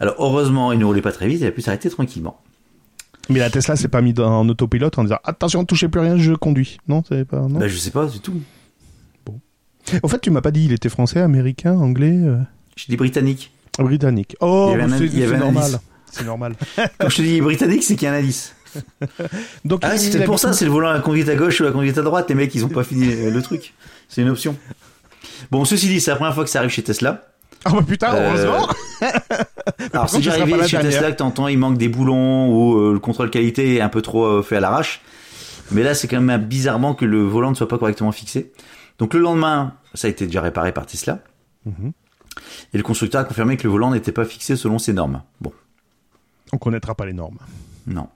[0.00, 2.40] Alors heureusement, il ne roulait pas très vite, il a pu s'arrêter tranquillement.
[3.28, 6.16] Mais la Tesla s'est pas mis dans- en autopilote en disant attention, touchez plus rien,
[6.18, 6.78] je conduis.
[6.88, 7.40] Non, c'est pas.
[7.42, 7.60] Non.
[7.60, 8.40] Bah je sais pas du tout.
[10.02, 12.38] Au fait, tu m'as pas dit il était français, américain, anglais, euh,
[12.76, 13.52] Je dis britannique.
[13.78, 14.36] britannique.
[14.40, 15.80] Oh, un c'est normal.
[16.10, 16.54] C'est normal.
[16.98, 18.54] Quand je te dis britannique, c'est qu'il y a un indice.
[19.64, 21.66] Donc Ah, a- pour ça, c'est le volant à la conduite à gauche ou à
[21.66, 22.26] la conduite à droite.
[22.28, 23.74] Les mecs, ils ont pas fini le truc.
[24.08, 24.56] C'est une option.
[25.50, 27.26] Bon, ceci dit, c'est la première fois que ça arrive chez Tesla.
[27.64, 28.68] Ah bah putain, Euh, heureusement.
[29.92, 30.78] Alors, arrivé la chez.
[30.80, 34.02] Tesla que t'entends, il manque des boulons ou euh, le contrôle qualité est un peu
[34.02, 35.00] trop euh, fait à l'arrache.
[35.70, 38.52] Mais là, c'est quand même bizarrement que le volant ne soit pas correctement fixé.
[38.98, 41.20] Donc le lendemain, ça a été déjà réparé par Tesla.
[41.66, 41.92] Mhm.
[42.72, 45.22] Et le constructeur a confirmé que le volant n'était pas fixé selon ses normes.
[45.40, 45.52] Bon,
[46.52, 47.38] On connaîtra pas les normes.
[47.86, 48.08] non.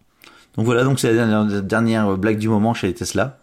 [0.57, 3.39] Donc voilà, donc c'est la dernière, dernière blague du moment chez les Tesla.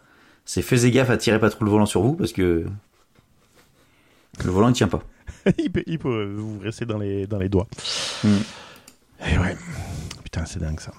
[0.46, 2.66] C'est faites gaffe à tirer pas trop le volant sur vous parce que
[4.44, 5.04] le volant ne tient pas.
[5.60, 7.68] il, peut, il peut vous rester dans les, dans les doigts.
[8.24, 8.28] Mm.
[9.32, 9.56] Et ouais.
[10.24, 10.92] Putain, c'est dingue ça.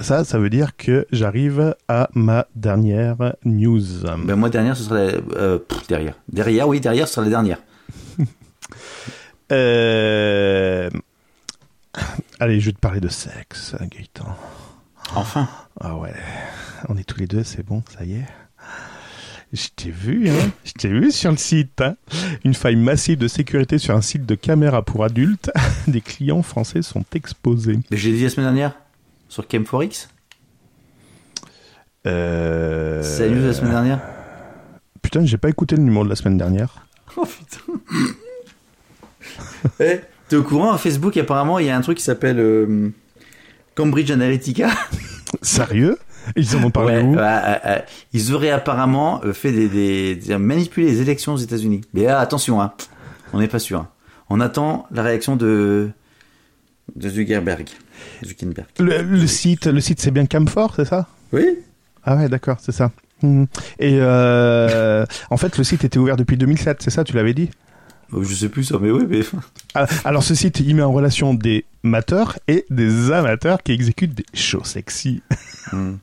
[0.00, 3.80] Ça, ça veut dire que j'arrive à ma dernière news.
[4.24, 6.14] Ben moi derrière, ce sera la- euh, derrière.
[6.28, 7.58] Derrière, oui, derrière, ce sera la dernière.
[9.52, 10.90] Euh...
[12.40, 14.36] Allez, je vais te parler de sexe, Gaëtan.
[15.14, 15.48] Enfin.
[15.80, 16.12] Ah ouais,
[16.88, 18.26] on est tous les deux, c'est bon, ça y est.
[19.52, 20.50] Je t'ai vu, hein.
[20.64, 21.80] Je t'ai vu sur le site.
[21.80, 21.94] hein.
[22.44, 25.50] Une faille massive de sécurité sur un site de caméra pour adultes.
[25.86, 27.78] Des clients français sont exposés.
[27.92, 28.74] Mais j'ai dit la semaine dernière
[29.28, 30.08] sur Chem4X.
[32.06, 33.02] Euh...
[33.02, 34.00] C'est la news de la semaine dernière.
[35.02, 36.86] Putain, j'ai pas écouté le numéro de la semaine dernière.
[37.16, 37.72] Oh putain.
[39.80, 42.90] Eh, t'es au courant à Facebook apparemment il y a un truc qui s'appelle euh,
[43.74, 44.68] Cambridge Analytica.
[45.42, 45.98] Sérieux?
[46.36, 47.16] Ils en ont parlé Ouais, où?
[47.16, 47.84] ouais.
[48.12, 51.80] Ils auraient apparemment euh, fait des, des, des- manipulé les élections aux États-Unis.
[51.92, 52.72] Mais attention, hein,
[53.32, 53.80] on n'est pas sûr.
[53.80, 53.88] hein.
[54.30, 55.90] On attend la réaction de
[56.94, 57.68] de Zuckerberg.
[58.24, 58.66] Zuckerberg.
[58.78, 61.06] le, le site, le site c'est bien Camfort, c'est ça?
[61.32, 61.44] Oui.
[62.04, 62.90] Ah ouais, d'accord, c'est ça.
[63.22, 63.44] Hmm.
[63.78, 67.50] Et euh, en fait, le site était ouvert depuis 2007, c'est ça, tu l'avais dit?
[68.12, 69.20] Oh, Je sais plus ça, mais oui, mais
[69.74, 74.14] Ah, Alors ce site, il met en relation des mateurs et des amateurs qui exécutent
[74.14, 75.22] des shows sexy.
[75.72, 75.94] Hmm.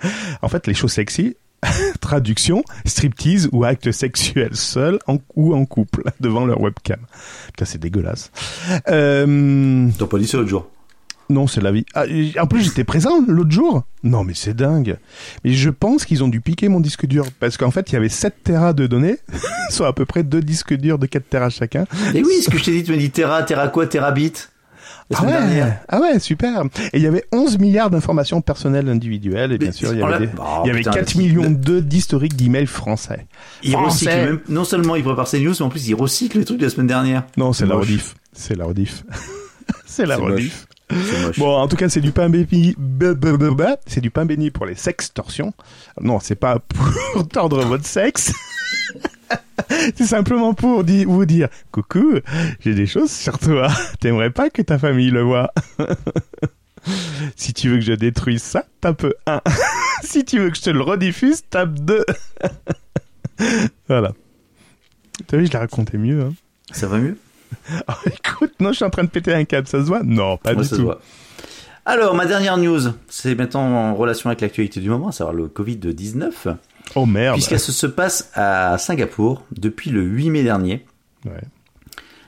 [0.42, 1.36] En fait, les shows sexy,
[2.00, 7.00] traduction, striptease ou acte sexuel seul en- ou en couple devant leur webcam.
[7.48, 8.30] Putain, c'est dégueulasse.
[8.88, 10.70] Euh, t'as pas dit ça l'autre jour.
[11.30, 11.84] Non, c'est la vie.
[11.94, 12.04] Ah,
[12.40, 13.82] en plus, j'étais présent l'autre jour.
[14.02, 14.96] Non, mais c'est dingue.
[15.44, 17.96] Mais je pense qu'ils ont dû piquer mon disque dur parce qu'en fait, il y
[17.96, 19.18] avait 7 terras de données,
[19.70, 21.84] soit à peu près deux disques durs de 4 terras chacun.
[22.14, 24.32] Et oui, ce que je t'ai dit, tu m'as dit Terra, Terra quoi, Terabit.
[25.14, 25.80] Ah ouais, dernière.
[25.88, 26.64] ah ouais, super.
[26.92, 29.52] Et il y avait 11 milliards d'informations personnelles individuelles.
[29.52, 31.20] Et bien Mais sûr, il y avait, des- Oh, il y avait putain, 4 le-
[31.22, 33.26] millions de d'historiques d'emails français.
[33.62, 34.04] Il Français.
[34.10, 36.58] recycle même, non seulement il prépare ses news, mais en plus il recycle les trucs
[36.58, 37.24] de la semaine dernière.
[37.38, 38.16] Non, c'est la rediff.
[38.34, 39.02] C'est la rediff.
[39.86, 40.66] c'est la rediff.
[41.36, 42.74] Bon, en tout cas, c'est du pain béni.
[43.86, 45.52] C'est du pain béni pour les sextorsions.
[46.00, 48.32] Non, c'est pas pour tordre votre sexe.
[49.96, 52.14] c'est simplement pour vous dire coucou,
[52.60, 53.68] j'ai des choses sur toi.
[54.00, 55.52] T'aimerais pas que ta famille le voit.
[57.36, 59.40] si tu veux que je détruise ça, tape 1.
[60.02, 62.04] si tu veux que je te le rediffuse, tape 2.
[63.88, 64.12] voilà.
[65.26, 66.22] T'as vu, je l'ai raconté mieux.
[66.22, 66.34] Hein.
[66.70, 67.18] Ça va mieux?
[67.88, 70.02] Oh, écoute, non, je suis en train de péter un câble, ça se voit?
[70.02, 70.90] Non, pas Ouais, du tout.
[71.86, 75.46] Alors, ma dernière news, c'est maintenant en relation avec l'actualité du moment, à savoir le
[75.48, 76.54] Covid-19,
[76.94, 77.34] Oh merde.
[77.36, 80.84] puisqu'elle se, se passe à Singapour depuis le 8 mai dernier,
[81.24, 81.40] Ouais.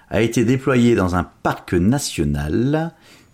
[0.08, 2.92] a été déployée dans un parc national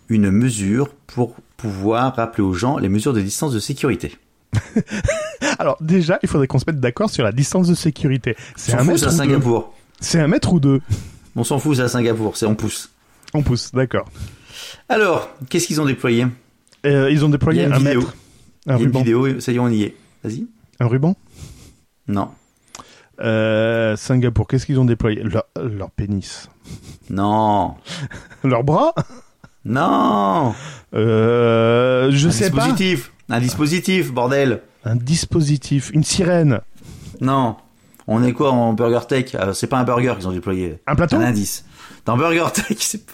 [0.09, 4.15] une mesure pour pouvoir rappeler aux gens les mesures de distance de sécurité.
[5.59, 8.35] Alors déjà, il faudrait qu'on se mette d'accord sur la distance de sécurité.
[8.55, 9.73] C'est un mètre à Singapour.
[9.99, 10.81] C'est un mètre ou deux
[11.37, 12.89] On s'en fout, c'est à Singapour, c'est en pouce.
[13.33, 14.09] On pousse, d'accord.
[14.89, 16.25] Alors, qu'est-ce qu'ils ont déployé?
[16.85, 17.99] Euh, ils ont Il y déployé a une un vidéo.
[18.01, 18.15] mètre.
[18.65, 18.99] Il y Un a une ruban.
[18.99, 19.95] vidéo, ça y est, on y est.
[20.23, 20.47] Vas-y.
[20.79, 21.15] Un ruban?
[22.07, 22.29] Non.
[23.19, 25.21] Euh, Singapour, qu'est-ce qu'ils ont déployé?
[25.23, 26.49] Leur, leur pénis.
[27.09, 27.75] Non.
[28.43, 28.93] Leur bras?
[29.65, 30.53] Non.
[30.93, 32.57] euh, Je un sais pas.
[32.65, 33.11] dispositif.
[33.29, 34.61] Un dispositif, bordel.
[34.85, 35.91] Un dispositif.
[35.93, 36.61] Une sirène.
[37.21, 37.57] Non.
[38.07, 40.79] On est quoi en Burger Tech Ah, C'est pas un burger qu'ils ont déployé.
[40.87, 41.65] Un plateau Un indice.
[42.05, 43.05] Dans Burger Tech, c'est-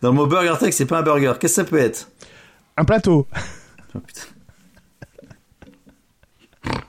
[0.00, 1.34] dans le mot Burger Tech, c'est pas un burger.
[1.38, 2.10] Qu'est-ce que ça peut être
[2.76, 3.26] Un plateau.
[3.94, 4.22] Oh, putain.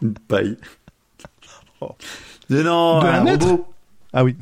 [0.02, 0.58] Une paille.
[1.82, 1.92] Oh.
[2.50, 3.68] Mais non, De un robot.
[4.14, 4.36] Ah oui.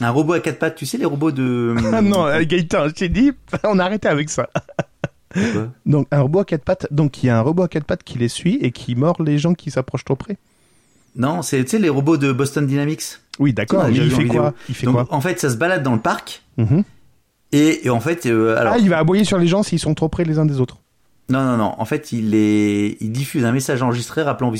[0.00, 0.76] Un robot à quatre pattes.
[0.76, 1.74] Tu sais les robots de.
[2.02, 3.32] Non, euh, Gaëtan, je t'ai dit,
[3.64, 4.48] on a arrêté avec ça.
[5.86, 6.86] Donc un robot à quatre pattes.
[6.90, 9.22] Donc il y a un robot à quatre pattes qui les suit et qui mord
[9.22, 10.36] les gens qui s'approchent trop près.
[11.18, 13.02] Non, c'est tu sais les robots de Boston Dynamics.
[13.38, 13.84] Oui, d'accord.
[13.88, 16.00] Mais il fait quoi Il fait Donc quoi en fait, ça se balade dans le
[16.00, 16.82] parc Mhm.
[17.52, 19.94] et, et en fait, euh, alors Ah, il va aboyer sur les gens s'ils sont
[19.94, 20.78] trop près les uns des autres.
[21.30, 24.52] non non non, en fait, il est il diffuse un message enregistré rappelant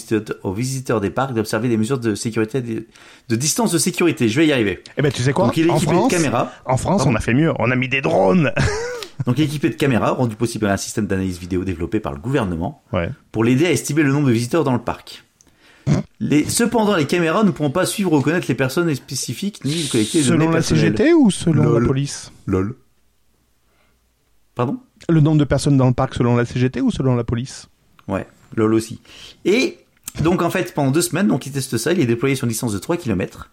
[0.42, 2.86] aux visiteurs, des parcs d'observer des mesures de sécurité de,
[3.28, 4.28] de distance de sécurité.
[4.28, 4.82] Je vais y arriver.
[4.96, 6.52] Eh ben tu sais quoi Donc il est En équipé France, de caméras.
[6.66, 7.52] en France, Pardon on a fait mieux.
[7.58, 8.52] On a mis des drones.
[9.26, 12.82] Donc équipé de caméras rendu possible par un système d'analyse vidéo développé par le gouvernement
[12.92, 13.10] Ouais.
[13.32, 15.24] pour l'aider à estimer le nombre de visiteurs dans le parc.
[16.20, 20.18] Les, cependant, les caméras ne pourront pas suivre ou reconnaître les personnes spécifiques ni collecter
[20.18, 20.96] les données Selon la personnelles.
[20.96, 21.82] CGT ou selon Lol.
[21.82, 22.74] la police Lol.
[24.54, 24.78] Pardon?
[25.08, 27.68] Le nombre de personnes dans le parc selon la CGT ou selon la police?
[28.08, 28.26] Ouais,
[28.56, 29.00] lol aussi.
[29.44, 29.78] Et
[30.22, 32.50] donc en fait, pendant deux semaines, donc il teste ça, il est déployé sur une
[32.50, 33.50] distance de 3 km.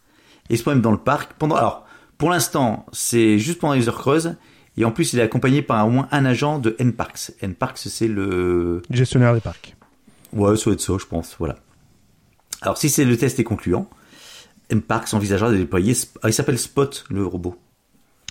[0.49, 1.55] Et il se promène dans le parc pendant...
[1.55, 1.85] Alors,
[2.17, 4.35] pour l'instant, c'est juste pendant les heures creuses.
[4.77, 7.31] Et en plus, il est accompagné par au moins un agent de NParks.
[7.41, 8.81] NParks, c'est le...
[8.89, 9.75] Gestionnaire des parcs.
[10.33, 11.55] Ouais, ça doit être ça, je pense, voilà.
[12.65, 13.87] Alors si c'est le test est concluant,
[14.71, 15.93] NParks envisagera de déployer...
[16.23, 17.55] Ah, il s'appelle Spot, le robot.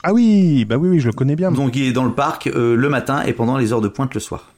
[0.02, 1.50] Ah oui, bah oui, oui, je le connais bien.
[1.52, 4.12] Donc il est dans le parc euh, le matin et pendant les heures de pointe
[4.12, 4.52] le soir.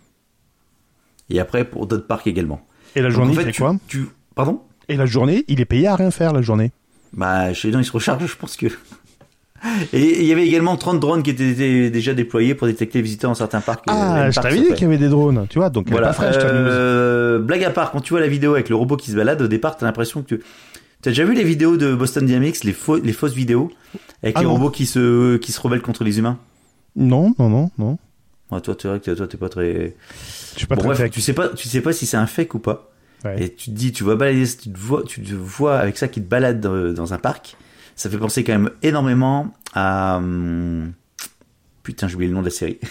[1.31, 2.67] Et après pour d'autres parcs également.
[2.95, 3.77] Et la Donc, journée, en il fait, fait tu- quoi?
[3.87, 4.07] tu...
[4.35, 4.63] Pardon?
[4.89, 6.73] Et la journée, il est payé à rien faire la journée?
[7.13, 8.67] Bah, chez les gens, ils se rechargent, je pense que.
[9.93, 13.03] Et il y avait également 30 drones qui étaient dé- déjà déployés pour détecter les
[13.03, 13.85] visiteurs dans certains parcs.
[13.89, 16.09] Ah, euh, je parcs, t'avais dit qu'il y avait des drones, tu vois, donc Voilà.
[16.09, 16.37] pas fraîche.
[16.39, 19.41] Euh, blague à part, quand tu vois la vidéo avec le robot qui se balade,
[19.43, 20.43] au départ, t'as l'impression que tu.
[21.03, 23.71] T'as déjà vu les vidéos de Boston Dynamics, les, faux, les fausses vidéos,
[24.23, 24.53] avec Ah les non.
[24.55, 26.39] robots qui se, qui se rebellent contre les humains?
[26.97, 27.99] Non, non, non, non.
[28.51, 29.95] Ouais, Toi, que toi, t'es pas très.
[30.55, 32.27] Je suis pas Bon, très bref, tu sais pas, tu sais pas si c'est un
[32.27, 32.91] fake ou pas.
[33.25, 33.43] Ouais.
[33.45, 36.07] Et tu te dis, tu vois balader, tu te vois, tu te vois avec ça
[36.09, 37.57] qui te balade dans, dans un parc.
[37.97, 40.17] Ça fait penser quand même énormément à.
[40.19, 40.93] hum,
[41.83, 42.79] Putain, j'ai oublié le nom de la série.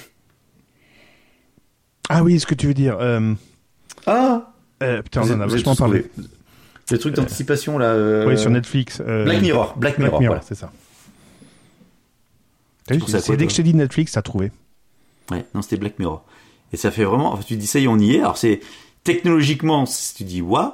[2.10, 2.98] Ah oui, ce que tu veux dire.
[3.00, 3.34] Euh,
[4.06, 4.54] Ah
[4.84, 6.06] euh, putain, Vous on en a vachement parlé.
[6.92, 7.88] Le truc d'anticipation là.
[7.88, 9.02] euh, Oui, sur Netflix.
[9.02, 9.76] Black Mirror.
[9.78, 10.12] Black Mirror.
[10.12, 10.42] Black Mirror, voilà.
[10.44, 10.72] c'est ça.
[12.86, 14.52] T'as vu, c'est dès que je t'ai dit Netflix, t'as trouvé.
[15.32, 16.24] Ouais, non, c'était Black Mirror.
[16.72, 17.34] Et ça fait vraiment.
[17.34, 18.20] Enfin, tu te dis ça y est, on y est.
[18.20, 18.60] Alors c'est
[19.04, 19.86] technologiquement,
[20.16, 20.72] tu dis waouh.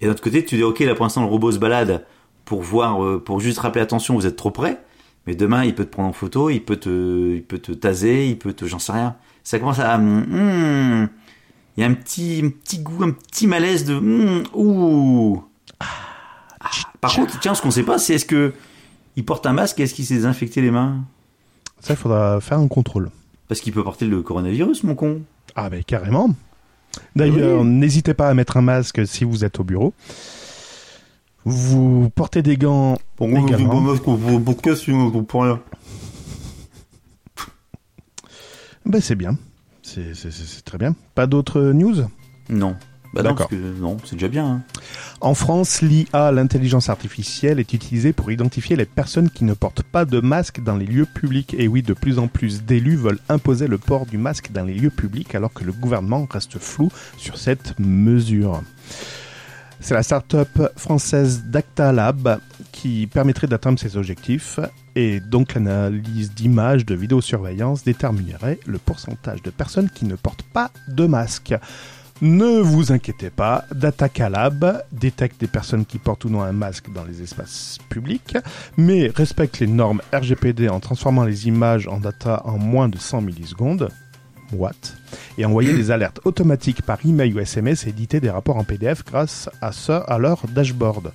[0.00, 2.06] Et d'un autre côté, tu dis ok, là pour l'instant le robot se balade
[2.50, 4.80] pour voir, euh, pour juste rappeler attention, vous êtes trop près.
[5.24, 8.28] Mais demain, il peut te prendre en photo, il peut te, il peut te taser,
[8.28, 9.14] il peut te, j'en sais rien.
[9.44, 11.08] Ça commence à, hum,
[11.76, 15.44] il y a un petit, un petit goût, un petit malaise de, hum, ouh.
[15.78, 15.86] Ah.
[17.00, 18.52] Par contre, tiens, ce qu'on sait pas, c'est est-ce que
[19.14, 21.04] il porte un masque, et est-ce qu'il s'est désinfecté les mains?
[21.78, 23.10] Ça, il faudra faire un contrôle.
[23.46, 25.20] Parce qu'il peut porter le coronavirus, mon con.
[25.54, 26.30] Ah, ben carrément.
[27.14, 27.68] D'ailleurs, Oui.
[27.68, 29.94] n'hésitez pas à mettre un masque si vous êtes au bureau.
[31.50, 32.96] Vous portez des gants.
[38.86, 39.36] Ben, c'est bien.
[39.82, 40.94] C'est c'est- c'est- c'est très bien.
[41.14, 41.96] Pas d'autres news?
[42.48, 42.76] Non.
[43.12, 43.48] Bah non, D'accord.
[43.48, 44.46] parce que non, c'est déjà bien.
[44.46, 44.62] hein.
[45.20, 50.04] En France, l'IA, l'intelligence artificielle, est utilisée pour identifier les personnes qui ne portent pas
[50.04, 51.54] de masque dans les lieux publics.
[51.58, 54.74] Et oui, de plus en plus d'élus veulent imposer le port du masque dans les
[54.74, 56.88] lieux publics alors que le gouvernement reste flou
[57.18, 58.62] sur cette mesure.
[59.80, 62.38] C'est la start-up française Dacta Lab
[62.70, 64.60] qui permettrait d'atteindre ces objectifs
[64.94, 70.70] et donc l'analyse d'images de vidéosurveillance déterminerait le pourcentage de personnes qui ne portent pas
[70.88, 71.54] de masque.
[72.20, 76.92] Ne vous inquiétez pas, Dataka Lab détecte des personnes qui portent ou non un masque
[76.92, 78.36] dans les espaces publics,
[78.76, 83.22] mais respecte les normes RGPD en transformant les images en data en moins de 100
[83.22, 83.88] millisecondes.
[84.52, 84.72] What
[85.38, 89.04] Et envoyer des alertes automatiques par email ou SMS et éditer des rapports en PDF
[89.04, 91.12] grâce à ça à leur dashboard.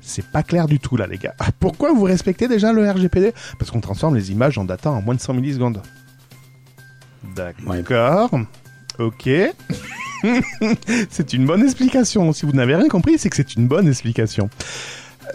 [0.00, 1.34] C'est pas clair du tout là les gars.
[1.60, 5.14] Pourquoi vous respectez déjà le RGPD Parce qu'on transforme les images en data en moins
[5.14, 5.82] de 100 millisecondes.
[7.34, 8.30] D'accord.
[8.98, 9.28] Ok.
[11.10, 12.32] c'est une bonne explication.
[12.32, 14.48] Si vous n'avez rien compris, c'est que c'est une bonne explication.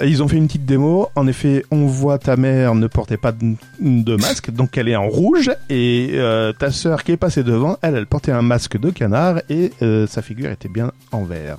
[0.04, 1.10] Ils ont fait une petite démo.
[1.16, 5.08] En effet, on voit ta mère ne portait pas de, masque, donc elle est en
[5.08, 5.52] rouge.
[5.70, 9.72] Et euh, ta sœur qui est passée devant, elle, portait un masque de canard et
[9.82, 11.58] euh, sa figure était bien en vert.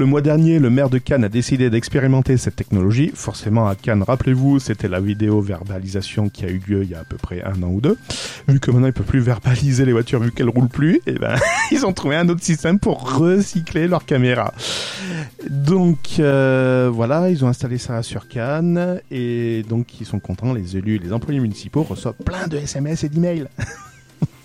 [0.00, 3.12] Le mois dernier, le maire de Cannes a décidé d'expérimenter cette technologie.
[3.14, 7.00] Forcément, à Cannes, rappelez-vous, c'était la vidéo verbalisation qui a eu lieu il y a
[7.00, 7.98] à peu près un an ou deux.
[8.48, 11.12] Vu que maintenant ils peuvent plus verbaliser les voitures vu qu'elles roulent plus, et eh
[11.18, 11.36] ben
[11.70, 14.54] ils ont trouvé un autre système pour recycler leur caméra.
[15.50, 20.54] Donc euh, voilà, ils ont installé ça sur Cannes et donc ils sont contents.
[20.54, 23.48] Les élus, les employés municipaux reçoivent plein de SMS et d'emails.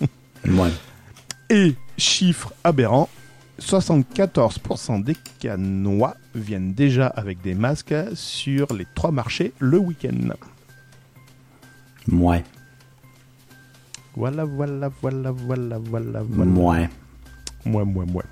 [0.46, 0.70] ouais.
[1.48, 3.08] Et chiffre aberrant,
[3.60, 10.34] 74% des Canois viennent déjà avec des masques sur les trois marchés le week-end.
[12.12, 12.44] Ouais.
[14.14, 16.50] Voilà, voilà, voilà, voilà, voilà, voilà.
[16.52, 16.88] Ouais.
[17.64, 18.22] Moi, moi, moi.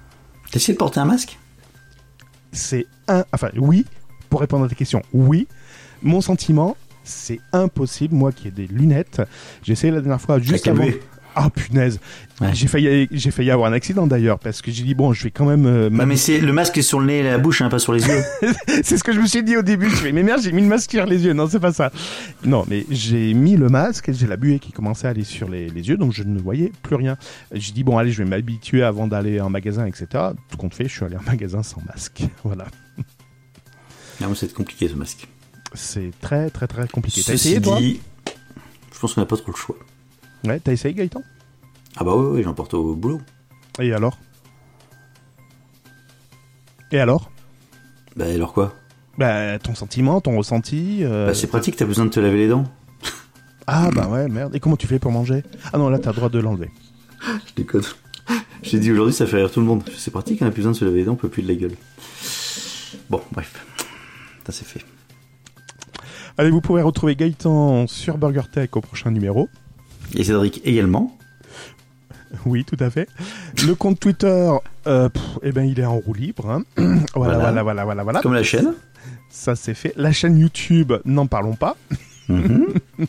[0.51, 1.39] T'as essayé de porter un masque?
[2.53, 3.25] C'est un...
[3.33, 3.85] Enfin, oui,
[4.31, 5.49] pour répondre à ta question, oui.
[6.03, 8.15] Mon sentiment, c'est impossible.
[8.15, 9.23] Moi qui ai des lunettes,
[9.63, 10.87] j'ai essayé la dernière fois juste avant...
[11.37, 11.99] Ah punaise.
[12.53, 15.31] J'ai failli, j'ai failli avoir un accident d'ailleurs parce que j'ai dit bon, je vais
[15.31, 15.67] quand même.
[15.67, 17.79] Euh, non mais c'est le masque est sur le nez et la bouche, hein, pas
[17.79, 18.23] sur les yeux.
[18.83, 19.91] c'est ce que je me suis dit au début.
[19.91, 21.33] Je fais mais merde, j'ai mis le masque sur les yeux.
[21.33, 21.91] Non, c'est pas ça.
[22.45, 25.69] Non, mais j'ai mis le masque, j'ai la buée qui commençait à aller sur les,
[25.69, 27.17] yeux, donc je ne voyais plus rien.
[27.53, 30.07] J'ai dit bon allez, je vais m'habituer avant d'aller en magasin, etc.
[30.51, 32.23] Tout compte fait, je suis allé en magasin sans masque.
[32.45, 32.67] voilà.
[34.21, 35.27] Non, mais c'est compliqué ce masque.
[35.73, 37.23] C'est très très très compliqué.
[37.25, 37.79] T'as essayé toi?
[37.81, 39.77] Je pense qu'on n'a pas trop le choix.
[40.45, 41.23] Ouais, t'as essayé Gaëtan?
[41.97, 43.21] Ah bah oui, oui j'en porte au boulot.
[43.81, 44.19] Et alors?
[46.93, 47.31] Et alors?
[48.17, 48.75] Bah alors quoi?
[49.17, 52.49] Bah ton sentiment, ton ressenti euh, Bah c'est pratique, t'as besoin de te laver les
[52.49, 52.65] dents.
[53.67, 54.55] Ah bah ouais, merde.
[54.55, 55.43] Et comment tu fais pour manger?
[55.73, 56.71] Ah non, là t'as le droit de l'enlever.
[57.47, 57.83] Je déconne.
[58.63, 59.83] J'ai dit aujourd'hui ça fait rire tout le monde.
[59.97, 61.49] C'est pratique, on a plus besoin de se laver les dents, on peut plus de
[61.49, 61.75] la gueule.
[63.09, 63.65] Bon, bref.
[64.47, 64.85] Ça c'est fait.
[66.37, 69.49] Allez, vous pourrez retrouver Gaëtan sur BurgerTech au prochain numéro.
[70.17, 71.17] Et Cédric également.
[72.47, 73.09] Oui, tout à fait.
[73.67, 74.51] Le compte Twitter,
[74.87, 75.09] euh,
[75.43, 76.51] eh ben, il est en roue libre.
[76.51, 76.65] Hein.
[77.15, 78.75] voilà, voilà, voilà, voilà, voilà, Comme la chaîne.
[79.31, 79.93] Ça, c'est fait.
[79.97, 81.77] La chaîne YouTube, n'en parlons pas.
[82.29, 82.75] Mhm.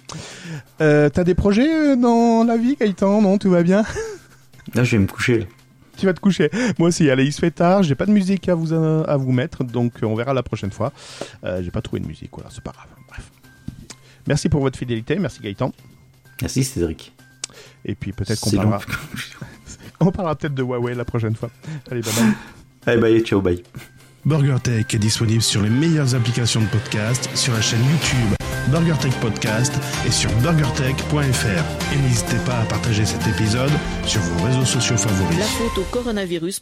[0.82, 3.22] euh, T'as des projets euh, dans la vie, Gaëtan?
[3.22, 3.84] Non, tout va bien?
[4.74, 5.48] Là, je vais me coucher.
[5.98, 6.50] Tu vas te coucher.
[6.78, 7.84] Moi aussi, allez, il se fait tard.
[7.84, 10.92] J'ai pas de musique à vous à vous mettre, donc on verra la prochaine fois.
[11.46, 12.88] Euh, J'ai pas trouvé de musique, voilà, c'est pas grave.
[13.08, 13.32] Bref.
[14.28, 15.18] Merci pour votre fidélité.
[15.20, 15.72] Merci Gaëtan.
[16.42, 17.14] Merci Cédric.
[17.86, 18.82] Et puis peut-être qu'on parlera.
[20.00, 21.50] On parlera peut-être de Huawei la prochaine fois.
[21.90, 22.34] Allez, bye bye.
[22.86, 23.64] Allez, bye, ciao, bye.
[24.26, 28.36] BurgerTech est disponible sur les meilleures applications de podcast, sur la chaîne YouTube
[28.70, 29.74] BurgerTech Podcast
[30.06, 31.94] et sur burgertech.fr.
[31.94, 33.72] Et n'hésitez pas à partager cet épisode
[34.06, 35.38] sur vos réseaux sociaux favoris.
[35.38, 36.62] La faute au coronavirus